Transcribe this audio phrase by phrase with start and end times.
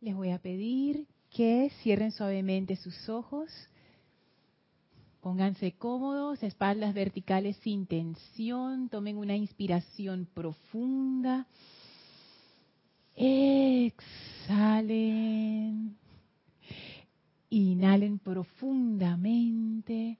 [0.00, 3.50] Les voy a pedir que cierren suavemente sus ojos,
[5.20, 11.48] pónganse cómodos, espaldas verticales sin tensión, tomen una inspiración profunda,
[13.16, 13.96] exhalen,
[17.50, 20.18] inhalen profundamente.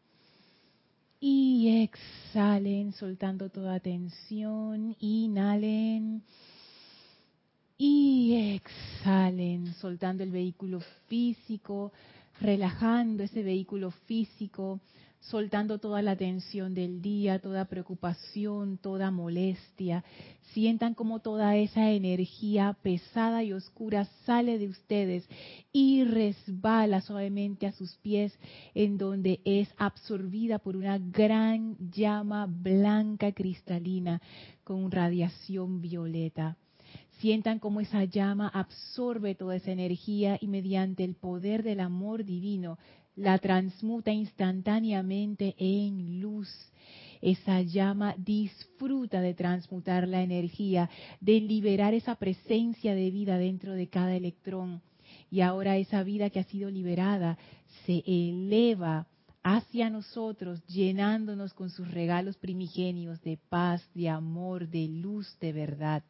[1.21, 6.23] Y exhalen soltando toda tensión, inhalen
[7.79, 11.93] y exhalen, soltando el vehículo físico,
[12.41, 14.81] relajando ese vehículo físico,
[15.21, 20.05] soltando toda la tensión del día, toda preocupación, toda molestia.
[20.53, 25.29] Sientan como toda esa energía pesada y oscura sale de ustedes
[25.72, 28.36] y resbala suavemente a sus pies,
[28.75, 34.20] en donde es absorbida por una gran llama blanca cristalina
[34.64, 36.56] con radiación violeta.
[37.19, 42.78] Sientan cómo esa llama absorbe toda esa energía y mediante el poder del amor divino
[43.17, 46.48] la transmuta instantáneamente en luz.
[47.20, 50.89] Esa llama disfruta de transmutar la energía,
[51.20, 54.80] de liberar esa presencia de vida dentro de cada electrón.
[55.28, 57.36] Y ahora esa vida que ha sido liberada
[57.84, 59.08] se eleva
[59.42, 66.05] hacia nosotros, llenándonos con sus regalos primigenios de paz, de amor, de luz, de verdad.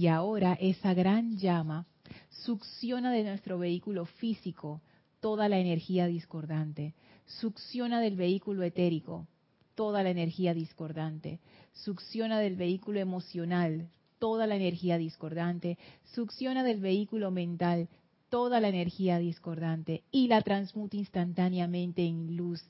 [0.00, 1.86] Y ahora esa gran llama
[2.30, 4.80] succiona de nuestro vehículo físico
[5.20, 6.94] toda la energía discordante,
[7.26, 9.26] succiona del vehículo etérico
[9.74, 11.38] toda la energía discordante,
[11.74, 15.76] succiona del vehículo emocional toda la energía discordante,
[16.14, 17.90] succiona del vehículo mental
[18.30, 22.64] toda la energía discordante y la transmuta instantáneamente en luz,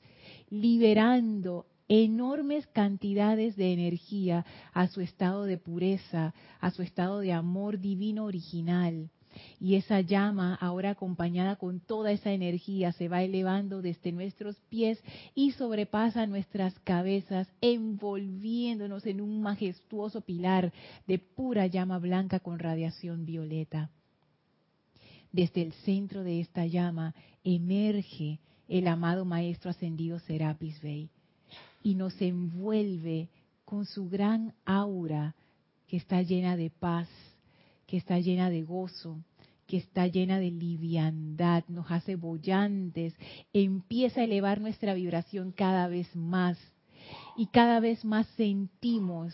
[0.48, 7.80] liberando enormes cantidades de energía a su estado de pureza, a su estado de amor
[7.80, 9.10] divino original.
[9.58, 15.02] Y esa llama, ahora acompañada con toda esa energía, se va elevando desde nuestros pies
[15.34, 20.72] y sobrepasa nuestras cabezas, envolviéndonos en un majestuoso pilar
[21.08, 23.90] de pura llama blanca con radiación violeta.
[25.32, 31.10] Desde el centro de esta llama emerge el amado Maestro Ascendido Serapis Bey
[31.82, 33.28] y nos envuelve
[33.64, 35.34] con su gran aura
[35.86, 37.08] que está llena de paz,
[37.86, 39.18] que está llena de gozo,
[39.66, 43.14] que está llena de liviandad, nos hace bollantes,
[43.52, 46.58] empieza a elevar nuestra vibración cada vez más.
[47.36, 49.32] Y cada vez más sentimos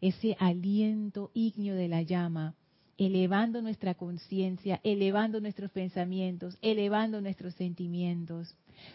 [0.00, 2.54] ese aliento ígneo de la llama,
[2.98, 8.54] elevando nuestra conciencia, elevando nuestros pensamientos, elevando nuestros sentimientos.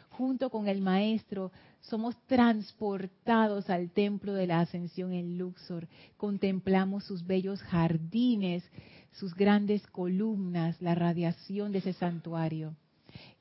[0.09, 1.51] Junto con el Maestro,
[1.81, 5.87] somos transportados al templo de la ascensión en Luxor.
[6.17, 8.63] Contemplamos sus bellos jardines,
[9.11, 12.75] sus grandes columnas, la radiación de ese santuario.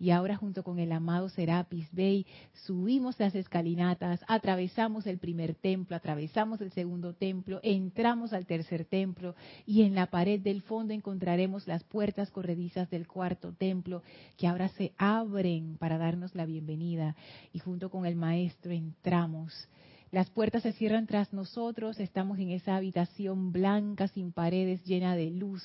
[0.01, 2.27] Y ahora junto con el amado Serapis Bey
[2.65, 9.35] subimos las escalinatas, atravesamos el primer templo, atravesamos el segundo templo, entramos al tercer templo
[9.67, 14.03] y en la pared del fondo encontraremos las puertas corredizas del cuarto templo
[14.39, 17.15] que ahora se abren para darnos la bienvenida
[17.53, 19.69] y junto con el maestro entramos.
[20.11, 25.31] Las puertas se cierran tras nosotros, estamos en esa habitación blanca sin paredes llena de
[25.31, 25.63] luz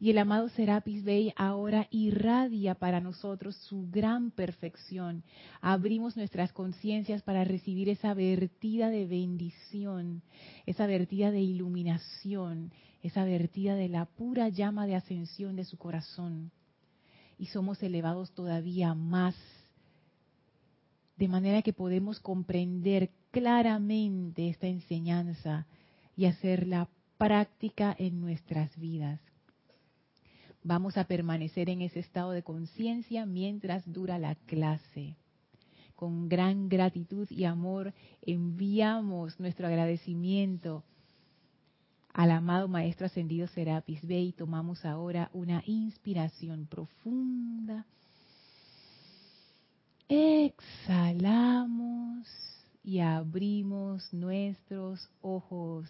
[0.00, 5.24] y el amado Serapis Bey ahora irradia para nosotros su gran perfección.
[5.60, 10.22] Abrimos nuestras conciencias para recibir esa vertida de bendición,
[10.66, 12.72] esa vertida de iluminación,
[13.02, 16.52] esa vertida de la pura llama de ascensión de su corazón.
[17.36, 19.34] Y somos elevados todavía más,
[21.16, 25.66] de manera que podemos comprender claramente esta enseñanza
[26.16, 29.20] y hacerla práctica en nuestras vidas.
[30.62, 35.16] Vamos a permanecer en ese estado de conciencia mientras dura la clase.
[35.94, 40.84] Con gran gratitud y amor enviamos nuestro agradecimiento
[42.12, 44.32] al amado Maestro Ascendido Serapis Bey.
[44.32, 47.86] Tomamos ahora una inspiración profunda.
[50.08, 51.58] Exhalamos
[52.82, 55.88] y abrimos nuestros ojos.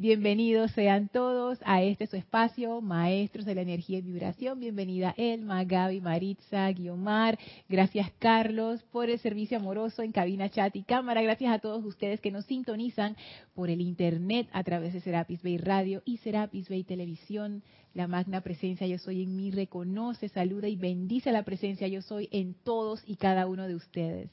[0.00, 4.60] Bienvenidos sean todos a este su espacio, Maestros de la Energía y Vibración.
[4.60, 7.36] Bienvenida Elma, Gaby, Maritza, Guiomar.
[7.68, 11.20] Gracias Carlos por el servicio amoroso en cabina, chat y cámara.
[11.22, 13.16] Gracias a todos ustedes que nos sintonizan
[13.56, 17.64] por el internet a través de Serapis Bay Radio y Serapis Bay Televisión.
[17.92, 22.28] La magna presencia yo soy en mí reconoce, saluda y bendice la presencia yo soy
[22.30, 24.30] en todos y cada uno de ustedes.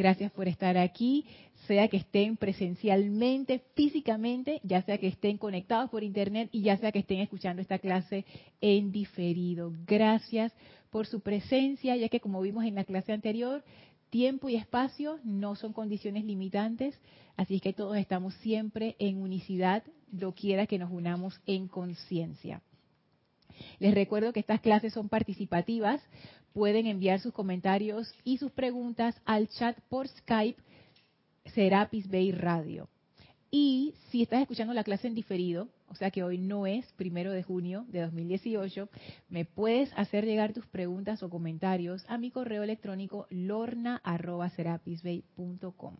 [0.00, 1.26] Gracias por estar aquí,
[1.66, 6.90] sea que estén presencialmente, físicamente, ya sea que estén conectados por internet y ya sea
[6.90, 8.24] que estén escuchando esta clase
[8.62, 9.74] en diferido.
[9.86, 10.54] Gracias
[10.88, 13.62] por su presencia, ya que como vimos en la clase anterior,
[14.08, 16.98] tiempo y espacio no son condiciones limitantes,
[17.36, 22.62] así que todos estamos siempre en unicidad, lo quiera que nos unamos en conciencia.
[23.78, 26.02] Les recuerdo que estas clases son participativas,
[26.52, 30.60] pueden enviar sus comentarios y sus preguntas al chat por Skype
[31.46, 32.88] Serapis Bay Radio.
[33.50, 37.32] Y si estás escuchando la clase en diferido, o sea que hoy no es primero
[37.32, 38.88] de junio de 2018,
[39.28, 45.96] me puedes hacer llegar tus preguntas o comentarios a mi correo electrónico lorna.serapisbay.com.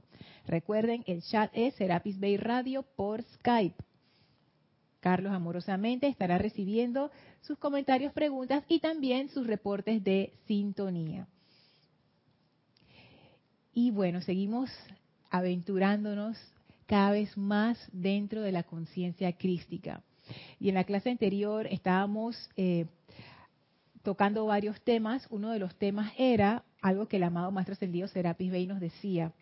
[0.47, 3.90] Recuerden, el chat es Serapis Bay Radio por Skype.
[5.01, 7.11] Carlos amorosamente estará recibiendo
[7.41, 11.27] sus comentarios, preguntas y también sus reportes de sintonía.
[13.73, 14.71] Y bueno, seguimos
[15.31, 16.37] aventurándonos
[16.87, 20.03] cada vez más dentro de la conciencia crística.
[20.59, 22.87] Y en la clase anterior estábamos eh,
[24.03, 25.27] tocando varios temas.
[25.31, 29.33] Uno de los temas era algo que el amado Maestro Ascendido Serapis Bey nos decía.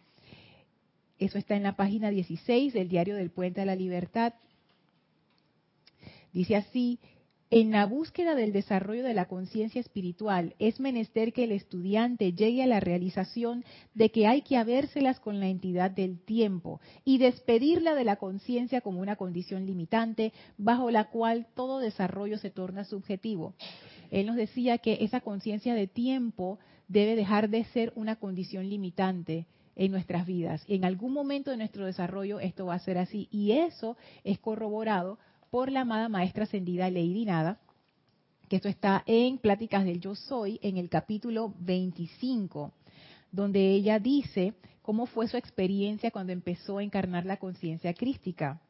[1.19, 4.35] Eso está en la página 16 del Diario del Puente de la Libertad.
[6.33, 6.99] Dice así,
[7.51, 12.63] en la búsqueda del desarrollo de la conciencia espiritual es menester que el estudiante llegue
[12.63, 13.65] a la realización
[13.95, 18.83] de que hay que habérselas con la entidad del tiempo y despedirla de la conciencia
[18.83, 23.55] como una condición limitante bajo la cual todo desarrollo se torna subjetivo.
[24.11, 29.47] Él nos decía que esa conciencia de tiempo debe dejar de ser una condición limitante
[29.75, 30.63] en nuestras vidas.
[30.69, 35.19] En algún momento de nuestro desarrollo esto va a ser así y eso es corroborado
[35.51, 37.59] por la amada maestra ascendida Lady Nada,
[38.49, 42.73] que esto está en Pláticas del Yo Soy, en el capítulo 25,
[43.31, 48.61] donde ella dice cómo fue su experiencia cuando empezó a encarnar la conciencia crística.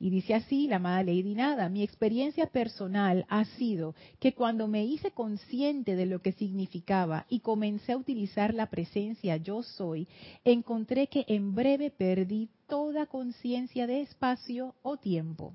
[0.00, 4.84] Y dice así la amada Lady Nada, mi experiencia personal ha sido que cuando me
[4.84, 10.06] hice consciente de lo que significaba y comencé a utilizar la presencia yo soy,
[10.44, 15.54] encontré que en breve perdí toda conciencia de espacio o tiempo.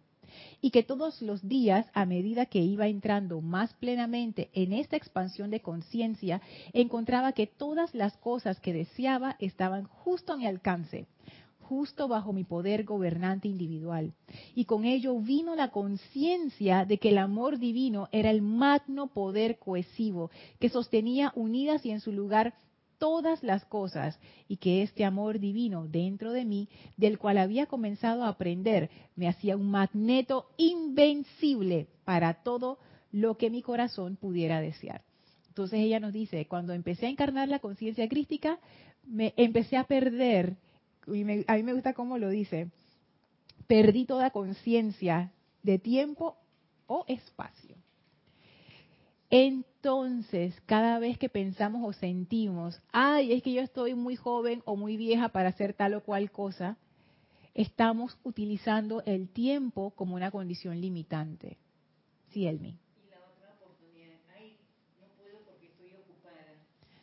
[0.62, 5.52] Y que todos los días, a medida que iba entrando más plenamente en esta expansión
[5.52, 6.42] de conciencia,
[6.74, 11.08] encontraba que todas las cosas que deseaba estaban justo a mi alcance
[11.64, 14.14] justo bajo mi poder gobernante individual.
[14.54, 19.58] Y con ello vino la conciencia de que el amor divino era el magno poder
[19.58, 20.30] cohesivo
[20.60, 22.54] que sostenía unidas y en su lugar
[23.04, 24.18] todas las cosas
[24.48, 29.28] y que este amor divino dentro de mí, del cual había comenzado a aprender, me
[29.28, 32.80] hacía un magneto invencible para todo
[33.12, 35.02] lo que mi corazón pudiera desear.
[35.50, 38.58] Entonces ella nos dice, cuando empecé a encarnar la conciencia crística,
[39.06, 40.56] me empecé a perder
[41.48, 42.70] a mí me gusta cómo lo dice,
[43.68, 46.38] perdí toda conciencia de tiempo
[46.88, 47.76] o espacio.
[49.36, 54.76] Entonces, cada vez que pensamos o sentimos, ay, es que yo estoy muy joven o
[54.76, 56.78] muy vieja para hacer tal o cual cosa,
[57.56, 61.58] estamos utilizando el tiempo como una condición limitante.
[62.30, 62.78] Sí, Elmi.
[62.78, 64.56] Y la otra oportunidad, ay,
[65.02, 66.54] no puedo porque estoy ocupada.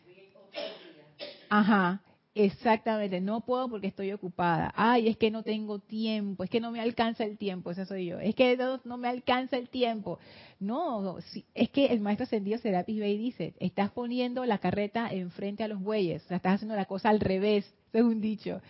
[0.04, 0.60] Voy otro
[0.94, 1.26] día.
[1.48, 2.00] Ajá.
[2.34, 4.72] Exactamente, no puedo porque estoy ocupada.
[4.76, 8.06] Ay, es que no tengo tiempo, es que no me alcanza el tiempo, esa soy
[8.06, 8.20] yo.
[8.20, 10.20] Es que no, me alcanza el tiempo.
[10.60, 11.18] No,
[11.54, 15.80] es que el maestro ascendido Serapis Bey dice, estás poniendo la carreta enfrente a los
[15.80, 18.60] bueyes, o sea, estás haciendo la cosa al revés, según dicho.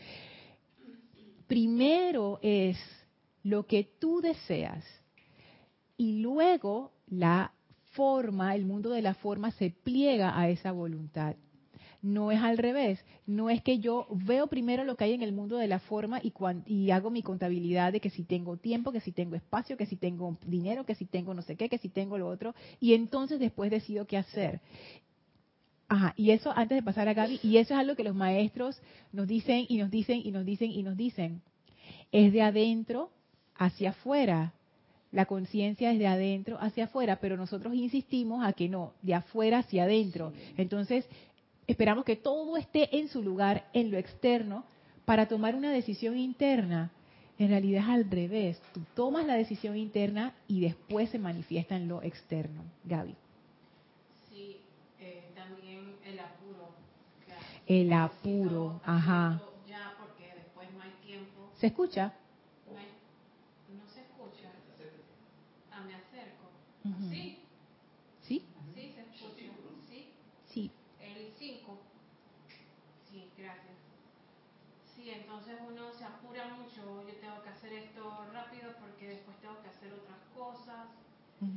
[1.47, 2.79] Primero es
[3.43, 4.85] lo que tú deseas
[5.99, 7.53] y luego la
[7.93, 11.37] forma, el mundo de la forma se pliega a esa voluntad.
[12.03, 13.05] No es al revés.
[13.27, 16.21] No es que yo veo primero lo que hay en el mundo de la forma
[16.23, 16.33] y,
[16.67, 19.97] y hago mi contabilidad de que si tengo tiempo, que si tengo espacio, que si
[19.97, 23.39] tengo dinero, que si tengo no sé qué, que si tengo lo otro, y entonces
[23.39, 24.61] después decido qué hacer.
[25.89, 28.81] Ajá, y eso antes de pasar a Gaby, y eso es algo que los maestros
[29.13, 31.43] nos dicen y nos dicen y nos dicen y nos dicen.
[32.13, 33.11] Es de adentro
[33.57, 34.55] hacia afuera.
[35.11, 39.59] La conciencia es de adentro hacia afuera, pero nosotros insistimos a que no, de afuera
[39.59, 40.33] hacia adentro.
[40.57, 41.05] Entonces,
[41.71, 44.65] Esperamos que todo esté en su lugar, en lo externo,
[45.05, 46.91] para tomar una decisión interna.
[47.39, 48.61] En realidad es al revés.
[48.75, 52.65] Tú tomas la decisión interna y después se manifiesta en lo externo.
[52.83, 53.15] Gaby.
[54.29, 54.57] Sí,
[54.99, 56.71] eh, también el apuro.
[57.69, 59.41] El apuro, ajá.
[59.69, 61.53] Ya porque después no hay tiempo.
[61.61, 62.13] ¿Se escucha?
[63.73, 64.51] No, se escucha.
[65.71, 66.51] Ah, me acerco.
[67.13, 67.40] ¿Sí?
[75.51, 79.69] Entonces uno se apura mucho, yo tengo que hacer esto rápido porque después tengo que
[79.69, 80.89] hacer otras cosas.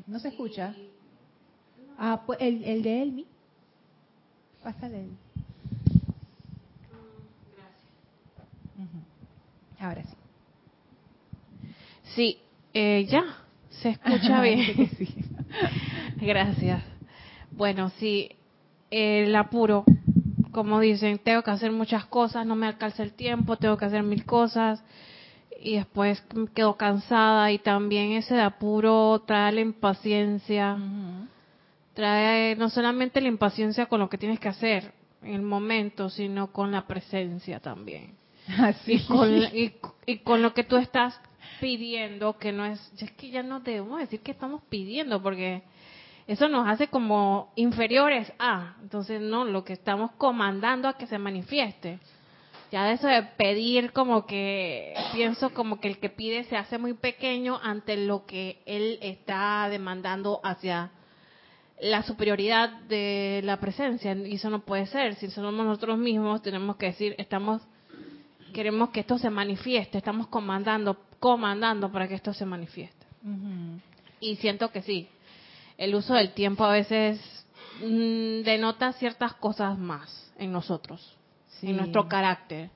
[0.07, 0.75] ¿No se escucha?
[1.77, 3.27] Y- no, Ah, pues el, el de Elmi.
[4.63, 5.00] Pásale.
[5.03, 5.17] el- mm,
[7.57, 7.93] gracias.
[9.79, 10.15] Ahora sí.
[12.15, 12.38] Sí,
[12.73, 13.23] eh, ya,
[13.81, 14.89] se escucha bien.
[14.97, 15.07] sí.
[16.21, 16.81] Gracias.
[17.51, 18.29] Bueno, sí,
[18.89, 19.83] el apuro,
[20.53, 24.03] como dicen, tengo que hacer muchas cosas, no me alcanza el tiempo, tengo que hacer
[24.03, 24.81] mil cosas
[25.62, 30.77] y después quedo cansada y también ese de apuro trae la impaciencia,
[31.93, 36.51] trae no solamente la impaciencia con lo que tienes que hacer en el momento, sino
[36.51, 38.15] con la presencia también.
[38.60, 38.93] Así.
[38.93, 39.74] y con, y,
[40.05, 41.19] y con lo que tú estás
[41.60, 45.63] pidiendo, que no es, es que ya no debemos decir que estamos pidiendo, porque
[46.27, 51.17] eso nos hace como inferiores a, entonces no, lo que estamos comandando a que se
[51.17, 51.99] manifieste.
[52.71, 56.77] Ya de eso de pedir como que, pienso como que el que pide se hace
[56.77, 60.89] muy pequeño ante lo que él está demandando hacia
[61.79, 66.77] la superioridad de la presencia, y eso no puede ser, si somos nosotros mismos tenemos
[66.77, 67.61] que decir, estamos
[68.53, 73.05] queremos que esto se manifieste, estamos comandando, comandando para que esto se manifieste.
[74.19, 75.09] Y siento que sí,
[75.83, 77.19] el uso del tiempo a veces
[77.81, 81.17] mm, denota ciertas cosas más en nosotros,
[81.59, 81.69] Sí.
[81.69, 82.69] en nuestro carácter.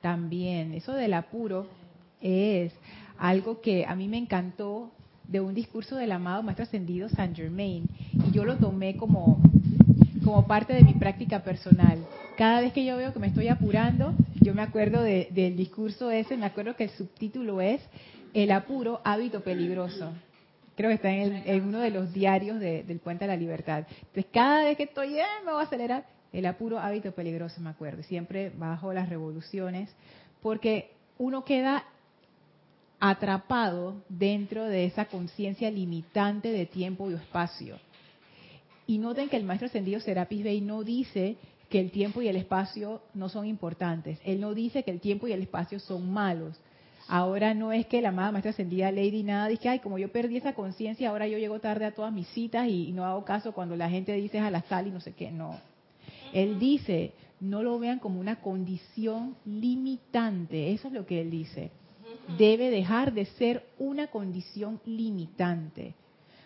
[0.00, 1.66] También, eso del apuro
[2.20, 2.72] es
[3.18, 4.90] algo que a mí me encantó
[5.26, 7.88] de un discurso del amado Maestro Ascendido San Germain
[8.22, 9.40] y yo lo tomé como,
[10.22, 11.98] como parte de mi práctica personal.
[12.38, 16.10] Cada vez que yo veo que me estoy apurando, yo me acuerdo de- del discurso
[16.10, 17.80] ese, me acuerdo que el subtítulo es
[18.34, 20.12] El apuro, hábito peligroso.
[20.76, 23.36] Creo que está en, el- en uno de los diarios de- del Puente de la
[23.36, 23.86] Libertad.
[23.88, 27.70] Entonces, cada vez que estoy, eh, me voy a acelerar, el apuro, hábito peligroso, me
[27.70, 28.02] acuerdo.
[28.02, 29.88] Siempre bajo las revoluciones,
[30.42, 31.84] porque uno queda
[33.00, 37.78] atrapado dentro de esa conciencia limitante de tiempo y espacio.
[38.86, 41.36] Y noten que el maestro ascendido Serapis Bey no dice
[41.68, 44.18] que el tiempo y el espacio no son importantes.
[44.24, 46.58] Él no dice que el tiempo y el espacio son malos.
[47.08, 50.38] Ahora no es que la amada maestra ascendida Lady nada dice, ay, como yo perdí
[50.38, 53.52] esa conciencia, ahora yo llego tarde a todas mis citas y, y no hago caso
[53.52, 55.30] cuando la gente dice a la sal y no sé qué.
[55.30, 55.56] No.
[56.32, 60.72] Él dice, no lo vean como una condición limitante.
[60.72, 61.70] Eso es lo que él dice.
[62.38, 65.94] Debe dejar de ser una condición limitante.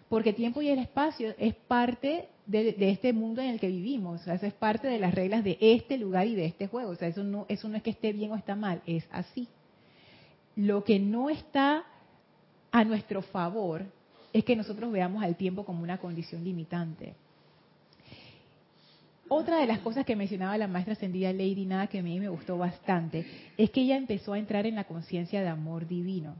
[0.08, 4.20] Porque tiempo y el espacio es parte de, de este mundo en el que vivimos.
[4.20, 6.90] O sea, eso es parte de las reglas de este lugar y de este juego.
[6.90, 9.48] O sea, eso no, eso no es que esté bien o está mal, es así.
[10.60, 11.84] Lo que no está
[12.70, 13.82] a nuestro favor
[14.30, 17.14] es que nosotros veamos al tiempo como una condición limitante.
[19.28, 22.28] Otra de las cosas que mencionaba la maestra ascendida Lady Nada que a mí me
[22.28, 23.24] gustó bastante
[23.56, 26.34] es que ella empezó a entrar en la conciencia de amor divino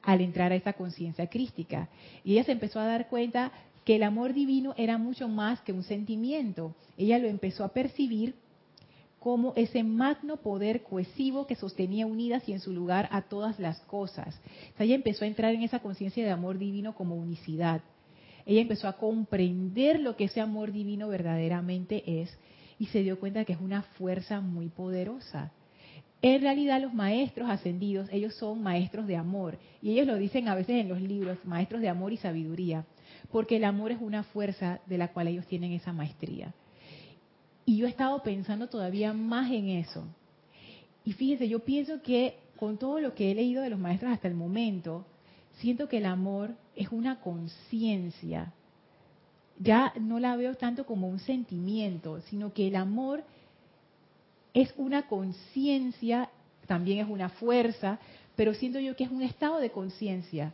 [0.00, 1.90] al entrar a esa conciencia crística.
[2.24, 3.52] Y ella se empezó a dar cuenta
[3.84, 6.74] que el amor divino era mucho más que un sentimiento.
[6.96, 8.34] Ella lo empezó a percibir
[9.22, 13.78] como ese magno poder cohesivo que sostenía unidas y en su lugar a todas las
[13.82, 14.40] cosas.
[14.74, 17.82] O sea, ella empezó a entrar en esa conciencia de amor divino como unicidad.
[18.44, 22.36] Ella empezó a comprender lo que ese amor divino verdaderamente es
[22.80, 25.52] y se dio cuenta que es una fuerza muy poderosa.
[26.20, 29.56] En realidad los maestros ascendidos, ellos son maestros de amor.
[29.80, 32.86] Y ellos lo dicen a veces en los libros, maestros de amor y sabiduría.
[33.30, 36.52] Porque el amor es una fuerza de la cual ellos tienen esa maestría.
[37.64, 40.04] Y yo he estado pensando todavía más en eso.
[41.04, 44.28] Y fíjense, yo pienso que con todo lo que he leído de los maestros hasta
[44.28, 45.04] el momento,
[45.58, 48.52] siento que el amor es una conciencia.
[49.58, 53.22] Ya no la veo tanto como un sentimiento, sino que el amor
[54.54, 56.30] es una conciencia,
[56.66, 57.98] también es una fuerza,
[58.36, 60.52] pero siento yo que es un estado de conciencia.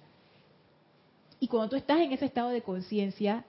[1.40, 3.44] Y cuando tú estás en ese estado de conciencia,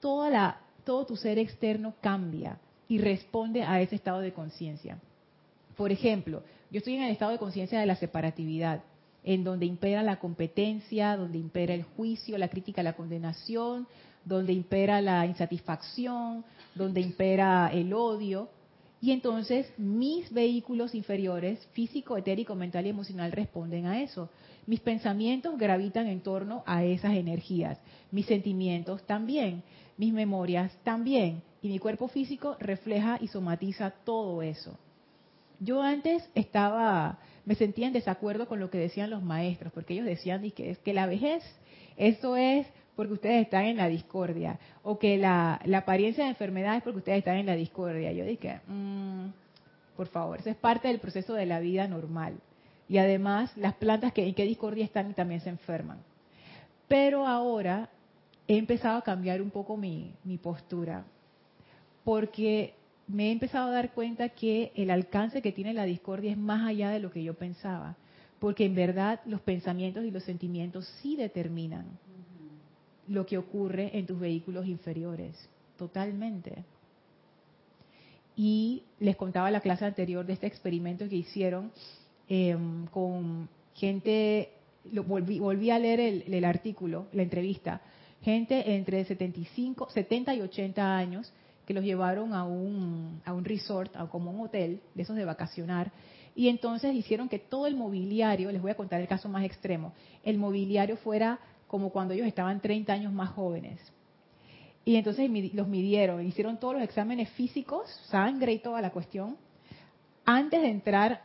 [0.00, 2.58] toda la, todo tu ser externo cambia
[2.90, 4.98] y responde a ese estado de conciencia.
[5.76, 6.42] Por ejemplo,
[6.72, 8.82] yo estoy en el estado de conciencia de la separatividad,
[9.22, 13.86] en donde impera la competencia, donde impera el juicio, la crítica, la condenación,
[14.24, 16.44] donde impera la insatisfacción,
[16.74, 18.48] donde impera el odio.
[19.00, 24.28] Y entonces mis vehículos inferiores, físico, etérico, mental y emocional, responden a eso.
[24.66, 27.78] Mis pensamientos gravitan en torno a esas energías.
[28.10, 29.62] Mis sentimientos también.
[29.96, 31.42] Mis memorias también.
[31.62, 34.78] Y mi cuerpo físico refleja y somatiza todo eso.
[35.58, 40.06] Yo antes estaba, me sentía en desacuerdo con lo que decían los maestros, porque ellos
[40.06, 41.42] decían que, que la vejez,
[41.98, 46.82] eso es porque ustedes están en la discordia, o que la, apariencia de enfermedad es
[46.82, 48.12] porque ustedes están en la discordia.
[48.12, 49.26] Yo dije, mmm,
[49.96, 50.38] por favor.
[50.38, 52.34] Eso es parte del proceso de la vida normal.
[52.88, 55.98] Y además, las plantas que en qué discordia están también se enferman.
[56.88, 57.90] Pero ahora
[58.48, 61.04] he empezado a cambiar un poco mi postura,
[62.04, 62.74] porque
[63.06, 66.66] me he empezado a dar cuenta que el alcance que tiene la discordia es más
[66.66, 67.96] allá de lo que yo pensaba,
[68.38, 71.86] porque en verdad los pensamientos y los sentimientos sí determinan
[73.08, 75.36] lo que ocurre en tus vehículos inferiores,
[75.76, 76.64] totalmente.
[78.36, 81.72] Y les contaba la clase anterior de este experimento que hicieron
[82.28, 84.50] em, con gente,
[84.92, 87.82] lo, volví, a leer el, el artículo, la entrevista,
[88.22, 91.32] gente entre 75, 70 y 80 años
[91.70, 95.24] que los llevaron a un, a un resort, a como un hotel, de esos de
[95.24, 95.92] vacacionar,
[96.34, 99.92] y entonces hicieron que todo el mobiliario, les voy a contar el caso más extremo,
[100.24, 103.78] el mobiliario fuera como cuando ellos estaban 30 años más jóvenes.
[104.84, 109.36] Y entonces los midieron, hicieron todos los exámenes físicos, sangre y toda la cuestión,
[110.24, 111.22] antes de entrar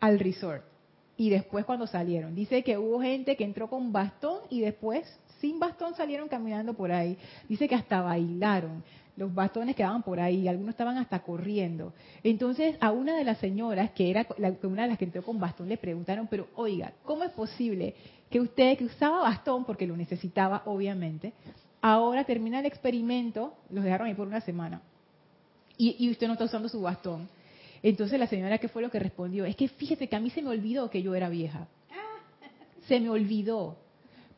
[0.00, 0.64] al resort
[1.18, 2.34] y después cuando salieron.
[2.34, 5.04] Dice que hubo gente que entró con bastón y después
[5.38, 7.18] sin bastón salieron caminando por ahí.
[7.46, 8.82] Dice que hasta bailaron
[9.16, 11.92] los bastones quedaban por ahí, algunos estaban hasta corriendo.
[12.22, 14.26] Entonces a una de las señoras, que era
[14.62, 17.94] una de las que entró con bastón, le preguntaron, pero oiga, ¿cómo es posible
[18.30, 21.32] que usted, que usaba bastón, porque lo necesitaba obviamente,
[21.80, 24.80] ahora termina el experimento, los dejaron ahí por una semana,
[25.76, 27.28] y, y usted no está usando su bastón?
[27.82, 29.44] Entonces la señora, ¿qué fue lo que respondió?
[29.44, 31.66] Es que fíjese que a mí se me olvidó que yo era vieja.
[32.86, 33.76] Se me olvidó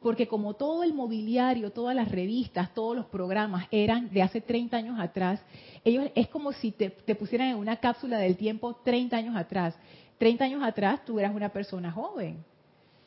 [0.04, 4.76] porque como todo el mobiliario, todas las revistas, todos los programas eran de hace 30
[4.76, 5.40] años atrás,
[5.82, 9.74] ellos es como si te, pusieran en una cápsula del tiempo 30 años atrás.
[10.18, 12.44] 30 años atrás tú eras una persona joven.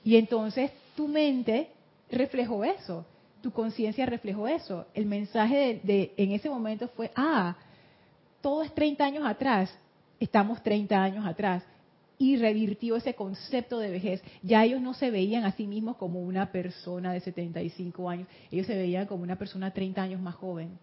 [0.03, 1.69] Y entonces tu mente
[2.09, 3.05] reflejó eso,
[3.43, 4.87] tu conciencia reflejó eso.
[4.95, 7.57] El mensaje de, en ese momento fue, ah,
[8.41, 9.71] todo es 30 años atrás,
[10.19, 11.63] estamos 30 años atrás
[12.19, 14.23] y revirtió ese concepto de vejez.
[14.41, 18.67] Ya ellos no se veían a sí mismos como una persona de 75 años, ellos
[18.67, 20.77] se veían como una persona 30 años más joven.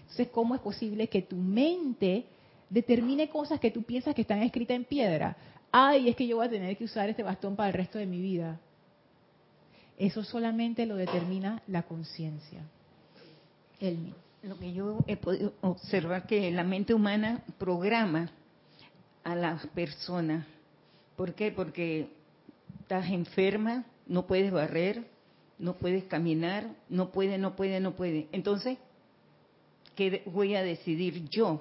[0.00, 2.24] Entonces, ¿cómo es posible que tu mente
[2.70, 5.36] determine cosas que tú piensas que están escritas en piedra?
[5.70, 8.06] Ay, es que yo voy a tener que usar este bastón para el resto de
[8.06, 8.58] mi vida.
[9.98, 12.60] Eso solamente lo determina la conciencia.
[14.42, 18.30] Lo que yo he podido observar que la mente humana programa
[19.24, 20.46] a las personas
[21.18, 21.50] ¿Por qué?
[21.50, 22.06] Porque
[22.78, 25.04] estás enferma, no puedes barrer,
[25.58, 28.28] no puedes caminar, no puede, no puede, no puede.
[28.30, 28.78] Entonces,
[29.96, 31.60] ¿qué voy a decidir yo?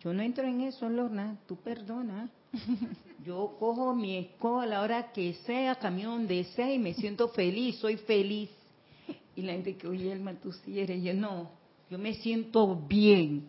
[0.00, 2.28] Yo no entro en eso, Lorna, tú perdona.
[3.24, 7.28] Yo cojo mi escoba a la hora que sea, camión de sea y me siento
[7.28, 8.50] feliz, soy feliz.
[9.36, 11.00] Y la gente que, oye, Elma, tú sí eres.
[11.04, 11.52] Yo no,
[11.88, 13.44] yo me siento bien.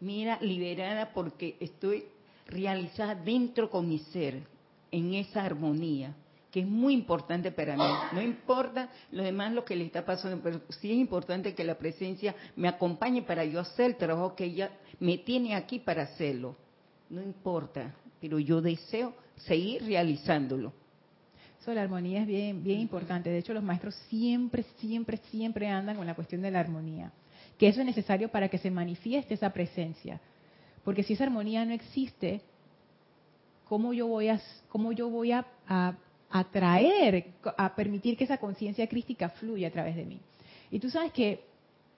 [0.00, 2.06] Mira, liberada porque estoy
[2.46, 4.53] realizada dentro con mi ser
[4.94, 6.14] en esa armonía,
[6.52, 7.82] que es muy importante para mí.
[8.12, 11.76] No importa lo demás lo que le está pasando, pero sí es importante que la
[11.76, 16.54] presencia me acompañe para yo hacer el trabajo que ella me tiene aquí para hacerlo.
[17.10, 20.72] No importa, pero yo deseo seguir realizándolo.
[21.60, 23.30] Eso la armonía es bien, bien importante.
[23.30, 27.10] De hecho, los maestros siempre, siempre, siempre andan con la cuestión de la armonía.
[27.58, 30.20] Que eso es necesario para que se manifieste esa presencia.
[30.84, 32.42] Porque si esa armonía no existe,
[33.68, 35.46] cómo yo voy a, cómo yo voy a,
[36.30, 40.20] atraer, a permitir que esa conciencia crística fluya a través de mí.
[40.70, 41.44] Y tú sabes que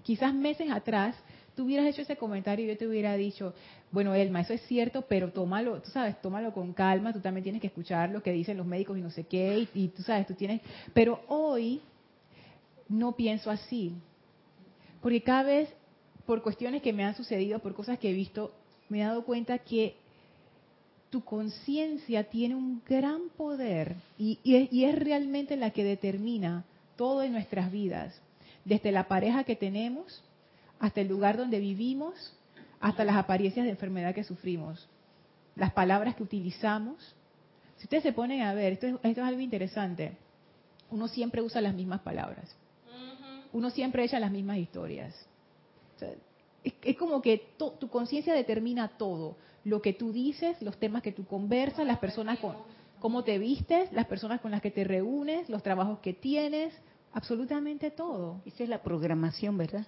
[0.03, 1.17] quizás meses atrás
[1.55, 3.55] tú hubieras hecho ese comentario y yo te hubiera dicho,
[3.91, 7.63] bueno, Elma, eso es cierto, pero tómalo, tú sabes, tómalo con calma, tú también tienes
[7.63, 10.27] que escuchar lo que dicen los médicos y no sé qué, y, y tú sabes,
[10.27, 10.61] tú tienes,
[10.93, 11.81] pero hoy
[12.91, 13.95] no pienso así,
[15.01, 15.71] porque cada vez,
[16.27, 18.53] por cuestiones que me han sucedido, por cosas que he visto,
[18.91, 19.97] me he dado cuenta que
[21.11, 24.39] tu conciencia tiene un gran poder y,
[24.85, 26.65] es, realmente la que determina
[26.97, 28.21] todo en nuestras vidas,
[28.65, 30.23] desde la pareja que tenemos
[30.79, 32.35] hasta el lugar donde vivimos,
[32.81, 34.89] hasta las apariencias de enfermedad que sufrimos,
[35.55, 37.15] las palabras que utilizamos.
[37.79, 40.17] Si ustedes se ponen a ver, esto es, algo interesante,
[40.91, 42.57] uno siempre usa las mismas palabras,
[43.53, 45.15] uno siempre echa las mismas historias.
[46.65, 51.27] es, como que tu conciencia determina todo lo que tú dices, los temas que tú
[51.27, 52.55] conversas, las personas con
[53.01, 56.73] cómo te vistes, las personas con las que te reúnes, los trabajos que tienes,
[57.13, 58.41] absolutamente todo.
[58.47, 59.85] Esa es la programación, ¿verdad?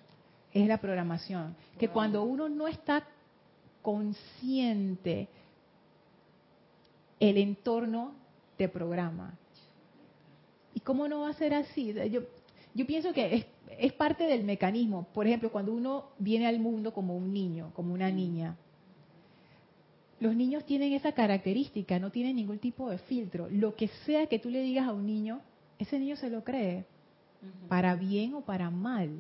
[0.52, 1.54] Es la programación.
[1.78, 3.06] Que cuando uno no está
[3.80, 5.28] consciente,
[7.20, 8.14] el entorno
[8.56, 9.38] te programa.
[10.74, 11.94] ¿Y cómo no va a ser así?
[12.10, 12.22] Yo,
[12.74, 13.46] yo pienso que es,
[13.78, 15.06] es parte del mecanismo.
[15.14, 18.56] Por ejemplo, cuando uno viene al mundo como un niño, como una niña,
[20.20, 23.48] los niños tienen esa característica, no tienen ningún tipo de filtro.
[23.50, 25.40] Lo que sea que tú le digas a un niño,
[25.78, 26.85] ese niño se lo cree,
[27.68, 29.11] para bien o para mal.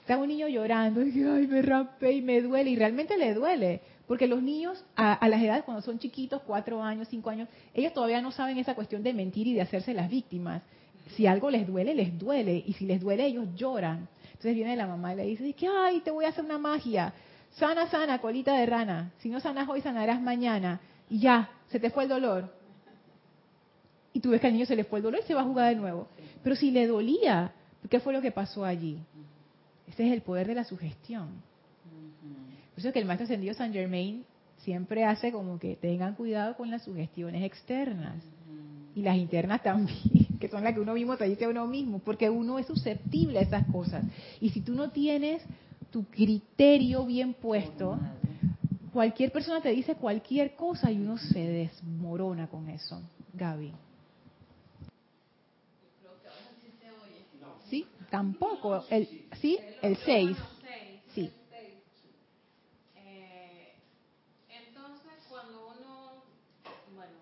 [0.00, 3.80] Está un niño llorando y ay, me rampé y me duele, y realmente le duele.
[4.08, 7.92] Porque los niños, a, a, las edades cuando son chiquitos, cuatro años, cinco años, ellos
[7.92, 10.62] todavía no saben esa cuestión de mentir y de hacerse las víctimas.
[11.14, 12.64] Si algo les duele, les duele.
[12.66, 14.08] Y si les duele, ellos lloran.
[14.30, 17.12] Entonces viene la mamá y le dice, que, ay, te voy a hacer una magia.
[17.52, 19.12] Sana, sana, colita de rana.
[19.18, 20.80] Si no sanas hoy, sanarás mañana.
[21.08, 22.52] Y ya, se te fue el dolor.
[24.12, 25.44] Y tú ves que al niño se le fue el dolor y se va a
[25.44, 26.08] jugar de nuevo.
[26.42, 27.52] Pero si le dolía,
[27.88, 28.98] ¿qué fue lo que pasó allí?
[29.86, 31.28] Ese es el poder de la sugestión.
[32.70, 34.24] Por eso es que el maestro ascendido San Germain
[34.58, 38.22] siempre hace como que tengan cuidado con las sugestiones externas
[38.94, 39.98] y las internas también,
[40.40, 43.38] que son las que uno mismo te dice a uno mismo, porque uno es susceptible
[43.38, 44.04] a esas cosas.
[44.40, 45.42] Y si tú no tienes
[45.90, 47.98] tu criterio bien puesto,
[48.92, 53.00] cualquier persona te dice cualquier cosa y uno se desmorona con eso.
[53.34, 53.72] Gaby.
[57.68, 57.86] ¿Sí?
[58.10, 58.84] Tampoco.
[58.90, 59.08] El,
[59.40, 59.58] ¿Sí?
[59.80, 60.36] El 6.
[61.14, 61.32] Sí.
[64.48, 66.22] Entonces, cuando uno,
[66.94, 67.18] bueno,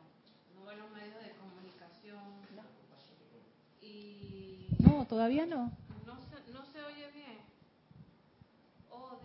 [0.55, 2.19] no ve los medios de comunicación
[3.83, 4.69] y...
[4.79, 5.71] No, todavía no.
[6.07, 7.37] No se, no se oye bien.
[8.91, 9.19] Oh,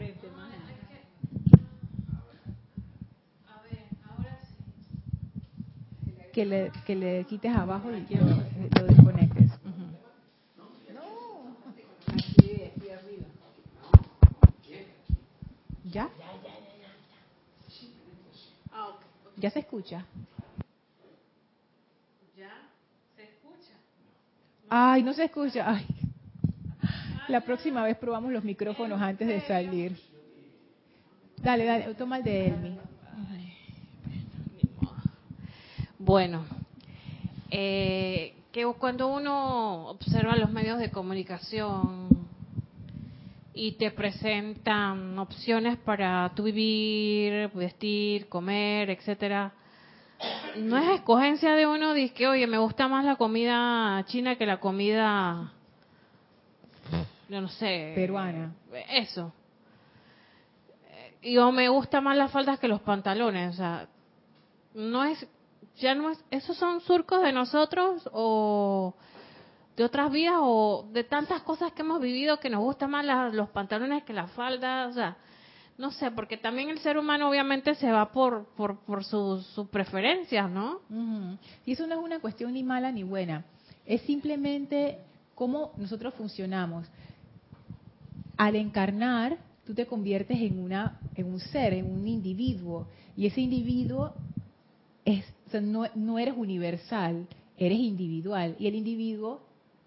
[0.00, 0.40] No, No,
[4.16, 4.38] más.
[6.32, 6.46] que...
[6.46, 8.24] Le, que le quites abajo y lo,
[8.80, 9.50] lo desconectes.
[9.50, 9.84] Ujú.
[12.06, 13.26] Aquí, aquí arriba.
[15.92, 16.08] ¿Ya?
[19.36, 20.06] ¿Ya se escucha?
[22.38, 22.70] Ya
[23.16, 23.74] se escucha.
[24.70, 25.64] Ay, no se escucha.
[25.68, 25.99] Ay.
[27.30, 29.96] La próxima vez probamos los micrófonos antes de salir.
[31.36, 32.78] Dale, dale, toma el de Elmi.
[35.96, 36.44] Bueno,
[37.48, 42.08] eh, que cuando uno observa los medios de comunicación
[43.54, 49.52] y te presentan opciones para tu vivir, vestir, comer, etcétera,
[50.56, 54.46] no es escogencia de uno de que, oye, me gusta más la comida china que
[54.46, 55.52] la comida,
[57.30, 58.52] yo no sé, Peruana.
[58.90, 59.32] Eso.
[61.22, 63.88] Y o me gusta más las faldas que los pantalones, o sea,
[64.74, 65.26] no es
[65.76, 68.94] ya no es, esos son surcos de nosotros o
[69.76, 73.28] de otras vidas o de tantas cosas que hemos vivido que nos gustan más la-
[73.30, 75.16] los pantalones que las faldas, o sea,
[75.78, 79.68] no sé, porque también el ser humano obviamente se va por por, por sus, sus
[79.68, 80.80] preferencias, ¿no?
[81.64, 83.44] Y eso no es una cuestión ni mala ni buena.
[83.86, 84.98] Es simplemente
[85.34, 86.86] cómo nosotros funcionamos.
[88.40, 93.42] Al encarnar, tú te conviertes en una, en un ser, en un individuo, y ese
[93.42, 94.14] individuo
[95.04, 97.26] es, o sea, no, no eres universal,
[97.58, 99.42] eres individual, y el individuo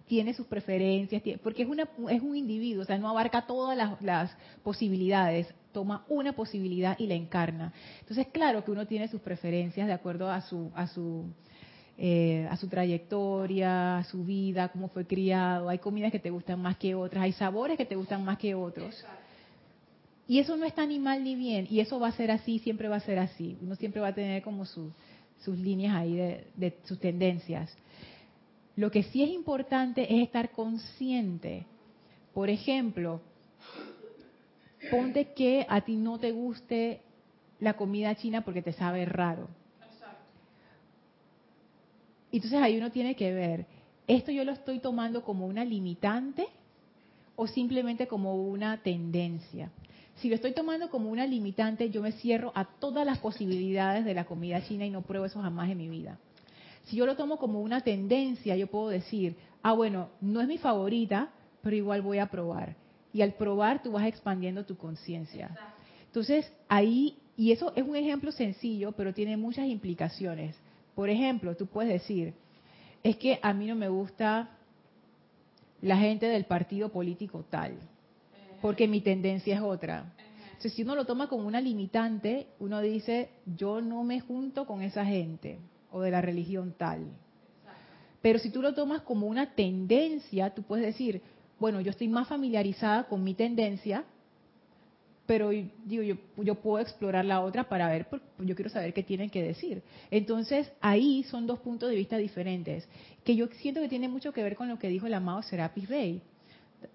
[0.05, 3.75] tiene sus preferencias, tiene- porque es una es un individuo, o sea, no abarca todas
[3.75, 7.73] las, las posibilidades, toma una posibilidad y la encarna.
[8.01, 11.25] Entonces, claro que uno tiene sus preferencias de acuerdo a su a su
[11.97, 15.69] eh, a su trayectoria, a su vida, cómo fue criado.
[15.69, 18.55] Hay comidas que te gustan más que otras, hay sabores que te gustan más que
[18.55, 19.05] otros.
[20.27, 22.87] Y eso no está ni mal ni bien, y eso va a ser así, siempre
[22.87, 23.57] va a ser así.
[23.61, 24.91] Uno siempre va a tener como su-
[25.39, 27.75] sus líneas ahí de, de sus tendencias.
[28.75, 31.65] Lo que sí es importante es estar consciente.
[32.33, 33.21] Por ejemplo,
[34.89, 37.01] ponte que a ti no te guste
[37.59, 39.47] la comida china porque te sabe raro.
[42.37, 43.65] Entonces ahí uno tiene que ver,
[44.07, 46.47] ¿esto yo lo estoy tomando como una limitante
[47.35, 49.71] o simplemente como una tendencia?
[50.15, 54.13] Si lo estoy tomando como una limitante, yo me cierro a todas las posibilidades de
[54.13, 56.17] la comida china y no pruebo eso jamás en mi vida.
[56.85, 60.57] Si yo lo tomo como una tendencia, yo puedo decir, ah, bueno, no es mi
[60.57, 61.29] favorita,
[61.61, 62.75] pero igual voy a probar.
[63.13, 65.57] Y al probar tú vas expandiendo tu conciencia.
[66.07, 70.55] Entonces, ahí, y eso es un ejemplo sencillo, pero tiene muchas implicaciones.
[70.95, 72.33] Por ejemplo, tú puedes decir,
[73.03, 74.49] es que a mí no me gusta
[75.81, 77.77] la gente del partido político tal,
[78.61, 80.13] porque mi tendencia es otra.
[80.45, 84.81] Entonces, si uno lo toma como una limitante, uno dice, yo no me junto con
[84.81, 85.59] esa gente
[85.91, 87.07] o de la religión tal.
[88.21, 91.21] Pero si tú lo tomas como una tendencia, tú puedes decir,
[91.59, 94.05] bueno, yo estoy más familiarizada con mi tendencia,
[95.25, 98.07] pero digo, yo, yo puedo explorar la otra para ver,
[98.39, 99.81] yo quiero saber qué tienen que decir.
[100.11, 102.87] Entonces, ahí son dos puntos de vista diferentes,
[103.23, 105.87] que yo siento que tiene mucho que ver con lo que dijo el amado Serapis
[105.87, 106.21] Bey.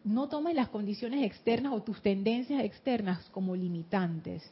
[0.05, 4.51] no tomes las condiciones externas o tus tendencias externas como limitantes.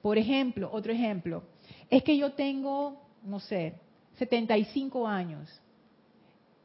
[0.00, 1.42] Por ejemplo, otro ejemplo,
[1.90, 3.74] es que yo tengo, no sé,
[4.18, 5.50] 75 años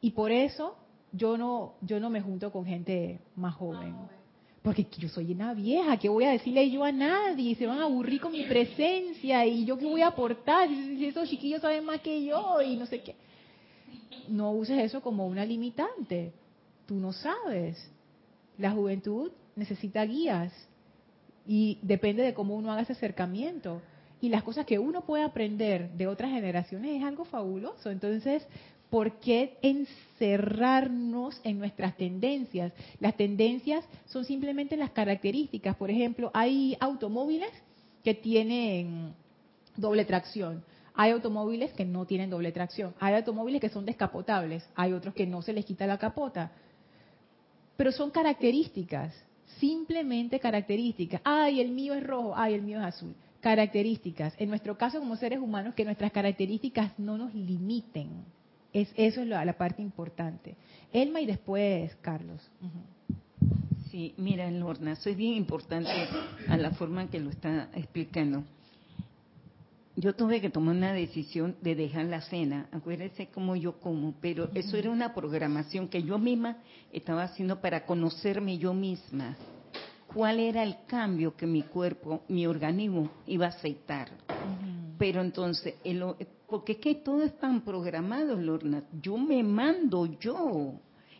[0.00, 0.76] y por eso
[1.12, 3.94] yo no yo no me junto con gente más joven.
[4.62, 7.56] Porque yo soy una vieja, ¿qué voy a decirle yo a nadie?
[7.56, 11.28] Se van a aburrir con mi presencia y yo qué voy a aportar si esos
[11.28, 13.16] chiquillos saben más que yo y no sé qué.
[14.28, 16.32] No uses eso como una limitante.
[16.86, 17.90] Tú no sabes.
[18.56, 20.52] La juventud necesita guías
[21.44, 23.82] y depende de cómo uno haga ese acercamiento.
[24.20, 27.90] Y las cosas que uno puede aprender de otras generaciones es algo fabuloso.
[27.90, 28.46] Entonces,
[28.92, 32.74] ¿por qué encerrarnos en nuestras tendencias?
[33.00, 35.76] Las tendencias son simplemente las características.
[35.76, 37.48] Por ejemplo, hay automóviles
[38.04, 39.14] que tienen
[39.78, 40.62] doble tracción.
[40.92, 42.94] Hay automóviles que no tienen doble tracción.
[43.00, 44.62] Hay automóviles que son descapotables.
[44.74, 46.52] Hay otros que no se les quita la capota.
[47.78, 49.14] Pero son características,
[49.58, 51.22] simplemente características.
[51.24, 53.14] Ay, el mío es rojo, ay, el mío es azul.
[53.40, 54.34] Características.
[54.36, 58.26] En nuestro caso como seres humanos, que nuestras características no nos limiten.
[58.72, 60.56] Es, eso es la, la parte importante.
[60.92, 62.40] Elma y después Carlos.
[63.90, 65.90] Sí, mira, Lorna, soy bien importante
[66.48, 68.42] a la forma que lo está explicando.
[69.96, 74.48] Yo tuve que tomar una decisión de dejar la cena, acuérdense cómo yo como, pero
[74.54, 76.56] eso era una programación que yo misma
[76.90, 79.36] estaba haciendo para conocerme yo misma.
[80.06, 84.08] ¿Cuál era el cambio que mi cuerpo, mi organismo iba a aceptar?
[84.98, 86.02] Pero entonces, el,
[86.52, 88.84] porque es que todo es tan programado, Lorna.
[89.00, 90.74] Yo me mando yo.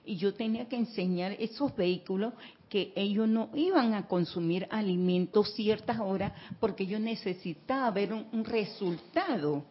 [0.05, 2.35] Y yo tenía que enseñar esos vehículos
[2.69, 9.65] que ellos no iban a consumir alimentos ciertas horas porque yo necesitaba ver un, resultado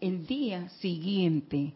[0.00, 1.72] el día siguiente.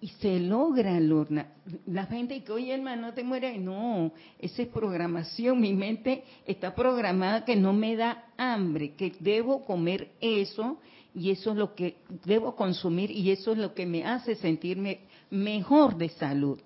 [0.00, 1.48] Y se logra, Lorna.
[1.86, 3.58] La gente que, oye, hermano, no te mueres.
[3.58, 5.60] No, esa es programación.
[5.60, 10.78] Mi mente está programada que no me da hambre, que debo comer eso
[11.14, 15.00] y eso es lo que debo consumir y eso es lo que me hace sentirme
[15.30, 16.60] mejor de salud.